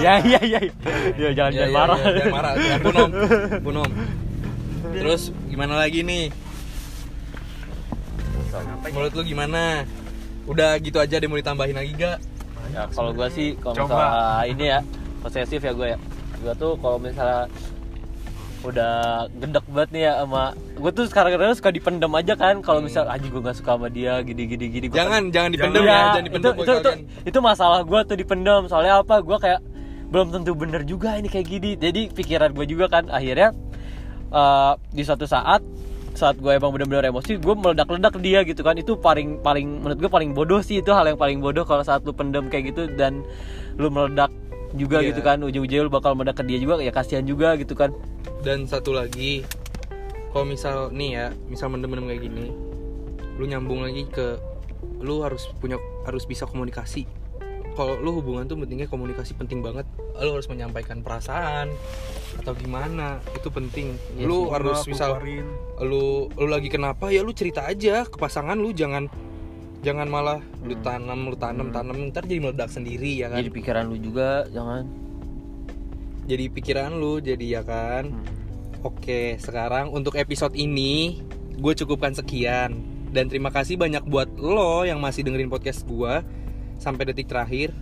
ya 0.00 0.14
ya 0.20 0.40
ya 0.42 0.60
ya 1.16 1.28
jangan 1.32 1.52
Ya, 1.52 1.64
jangan 1.64 1.68
ya, 1.68 1.72
marah 1.72 1.98
ya, 1.98 2.10
jangan 2.12 2.32
marah 2.32 2.52
ya, 2.54 2.74
ampun 2.76 2.94
om 2.94 3.10
ampun 3.50 3.76
om 3.80 3.90
terus 4.94 5.22
gimana 5.48 5.74
lagi 5.74 6.00
nih 6.04 6.24
menurut 8.84 9.12
lu 9.16 9.22
gimana 9.24 9.88
udah 10.44 10.76
gitu 10.78 11.00
aja 11.00 11.16
deh 11.16 11.24
mau 11.24 11.40
ditambahin 11.40 11.72
lagi 11.72 11.92
gak 11.96 12.18
ya 12.70 12.84
kalau 12.92 13.10
gua 13.10 13.28
sih 13.28 13.56
kalau 13.58 13.88
ini 14.44 14.64
ya 14.68 14.80
posesif 15.24 15.64
ya 15.64 15.72
gue 15.72 15.96
ya. 15.96 15.98
Gua 16.44 16.52
tuh 16.52 16.76
kalau 16.76 17.00
misalnya 17.00 17.48
udah 18.64 19.28
gedek 19.44 19.64
banget 19.68 19.90
nih 19.92 20.02
ya 20.08 20.12
sama 20.24 20.56
gue 20.56 20.90
tuh 20.96 21.04
sekarang 21.04 21.36
kadang 21.36 21.56
suka 21.56 21.70
dipendem 21.72 22.12
aja 22.12 22.34
kan. 22.36 22.60
Kalau 22.60 22.80
misal 22.84 23.08
aja 23.08 23.24
gue 23.24 23.40
gak 23.40 23.56
suka 23.56 23.80
sama 23.80 23.88
dia 23.88 24.20
gini 24.20 24.44
gini 24.44 24.64
gini 24.68 24.86
gua 24.92 25.00
jangan 25.00 25.22
jangan 25.32 25.50
dipendem 25.56 25.82
Iya, 25.84 25.92
ya 25.92 26.00
jangan 26.04 26.24
dipendem 26.28 26.52
itu, 26.52 26.62
itu, 26.62 26.72
itu, 26.76 26.90
itu 27.32 27.38
masalah 27.40 27.80
gue 27.80 28.00
tuh 28.04 28.16
dipendam 28.20 28.60
soalnya 28.68 29.00
apa? 29.00 29.24
Gue 29.24 29.36
kayak 29.40 29.60
belum 30.12 30.30
tentu 30.30 30.52
bener 30.52 30.84
juga 30.84 31.16
ini 31.16 31.32
kayak 31.32 31.46
gini. 31.48 31.70
Jadi 31.80 32.12
pikiran 32.12 32.52
gue 32.52 32.66
juga 32.68 32.92
kan 32.92 33.08
akhirnya 33.08 33.56
eh, 34.28 34.72
di 34.92 35.02
suatu 35.04 35.24
saat 35.24 35.64
saat 36.14 36.38
gue 36.38 36.54
emang 36.54 36.70
bener-bener 36.70 37.10
emosi 37.10 37.42
gue 37.42 37.54
meledak-ledak 37.58 38.14
dia 38.22 38.40
gitu 38.46 38.64
kan. 38.64 38.76
Itu 38.80 38.96
paling 38.96 39.44
paling 39.44 39.82
menurut 39.84 39.98
gue 39.98 40.10
paling 40.12 40.30
bodoh 40.32 40.60
sih. 40.64 40.80
Itu 40.80 40.96
hal 40.96 41.04
yang 41.08 41.18
paling 41.20 41.40
bodoh 41.44 41.68
kalau 41.68 41.84
saat 41.84 42.00
lu 42.06 42.16
pendem 42.16 42.48
kayak 42.48 42.72
gitu 42.72 42.88
dan 42.96 43.26
lu 43.76 43.90
meledak 43.90 44.30
juga 44.74 44.98
Iya. 44.98 45.10
gitu 45.10 45.20
kan 45.20 45.38
ujung-ujungnya 45.40 45.82
lu 45.82 45.92
bakal 45.92 46.12
meledak 46.12 46.36
ke 46.36 46.44
dia 46.44 46.58
juga 46.58 46.78
ya 46.78 46.90
kasihan 46.90 47.22
juga 47.22 47.54
gitu 47.54 47.72
kan 47.72 47.94
dan 48.40 48.64
satu 48.64 48.90
lagi 48.90 49.46
kalau 50.28 50.44
misal 50.44 50.90
nih 50.90 51.10
ya 51.12 51.26
misal 51.46 51.68
mendem-mendem 51.68 52.06
kayak 52.06 52.22
gini 52.22 52.46
lu 53.34 53.44
nyambung 53.44 53.80
lagi 53.80 54.04
ke 54.06 54.36
lu 54.98 55.20
harus 55.20 55.46
punya 55.56 55.76
harus 56.02 56.22
bisa 56.22 56.44
komunikasi 56.44 57.06
kalau 57.72 57.98
lu 57.98 58.14
hubungan 58.14 58.44
tuh 58.44 58.54
pentingnya 58.56 58.86
komunikasi 58.86 59.34
penting 59.34 59.58
banget 59.58 59.82
lu 60.16 60.30
harus 60.32 60.46
menyampaikan 60.46 61.00
perasaan 61.00 61.70
atau 62.36 62.52
gimana 62.52 63.18
itu 63.32 63.46
penting 63.48 63.94
Iya 64.12 64.24
lu 64.24 64.38
sih. 64.40 64.50
harus 64.50 64.78
misal 64.86 65.10
keluarin. 65.16 65.46
lu 65.84 66.04
lu 66.32 66.46
lagi 66.46 66.66
kenapa 66.66 67.10
ya 67.10 67.22
lu 67.22 67.30
cerita 67.30 67.62
aja 67.62 68.02
ke 68.02 68.14
pasangan 68.14 68.54
lu 68.54 68.70
jangan 68.70 69.06
jangan 69.84 70.08
malah 70.08 70.40
lu 70.64 70.74
Hmm. 70.74 70.82
tanam 70.82 71.20
lu 71.28 71.36
tanam 71.36 71.68
Hmm. 71.68 71.76
tanam 71.76 71.96
ntar 72.08 72.24
jadi 72.24 72.40
meledak 72.40 72.72
sendiri 72.72 73.20
ya 73.20 73.28
kan 73.28 73.38
jadi 73.38 73.52
pikiran 73.52 73.84
lu 73.86 73.96
juga 74.00 74.48
jangan 74.48 74.88
jadi 76.24 76.44
pikiran 76.48 76.90
lu 76.96 77.20
jadi 77.20 77.60
ya 77.60 77.62
kan 77.62 78.04
Hmm. 78.10 78.42
Oke, 78.84 79.40
sekarang 79.40 79.96
untuk 79.96 80.12
episode 80.12 80.52
ini 80.52 81.24
gue 81.56 81.72
cukupkan 81.72 82.12
sekian 82.12 82.84
dan 83.16 83.32
terima 83.32 83.48
kasih 83.48 83.80
banyak 83.80 84.04
buat 84.04 84.28
lo 84.36 84.84
yang 84.84 85.00
masih 85.00 85.24
dengerin 85.24 85.48
podcast 85.48 85.88
gue 85.88 86.20
sampai 86.76 87.08
detik 87.08 87.24
terakhir. 87.24 87.72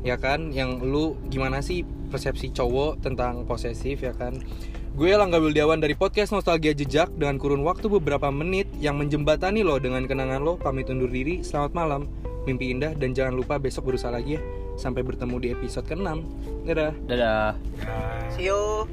Ya 0.00 0.16
kan, 0.16 0.48
yang 0.48 0.80
lu 0.80 1.20
gimana 1.28 1.60
sih 1.60 1.84
persepsi 2.08 2.48
cowok 2.48 3.04
tentang 3.04 3.44
posesif 3.44 4.00
ya 4.00 4.16
kan? 4.16 4.40
Gue 4.92 5.16
Langga 5.16 5.40
Wildiawan 5.40 5.80
dari 5.80 5.96
podcast 5.96 6.36
Nostalgia 6.36 6.76
Jejak 6.76 7.16
dengan 7.16 7.40
kurun 7.40 7.64
waktu 7.64 7.88
beberapa 7.88 8.28
menit 8.28 8.68
yang 8.76 9.00
menjembatani 9.00 9.64
lo 9.64 9.80
dengan 9.80 10.04
kenangan 10.04 10.44
lo. 10.44 10.60
Pamit 10.60 10.92
undur 10.92 11.08
diri, 11.08 11.40
selamat 11.40 11.72
malam, 11.72 12.12
mimpi 12.44 12.76
indah 12.76 12.92
dan 12.92 13.16
jangan 13.16 13.32
lupa 13.32 13.56
besok 13.56 13.88
berusaha 13.88 14.12
lagi 14.12 14.36
ya. 14.36 14.40
Sampai 14.76 15.00
bertemu 15.00 15.36
di 15.40 15.48
episode 15.56 15.88
ke-6. 15.88 16.08
Dadah. 16.68 16.92
dadah. 17.08 17.56
See 18.36 18.52
you. 18.52 18.84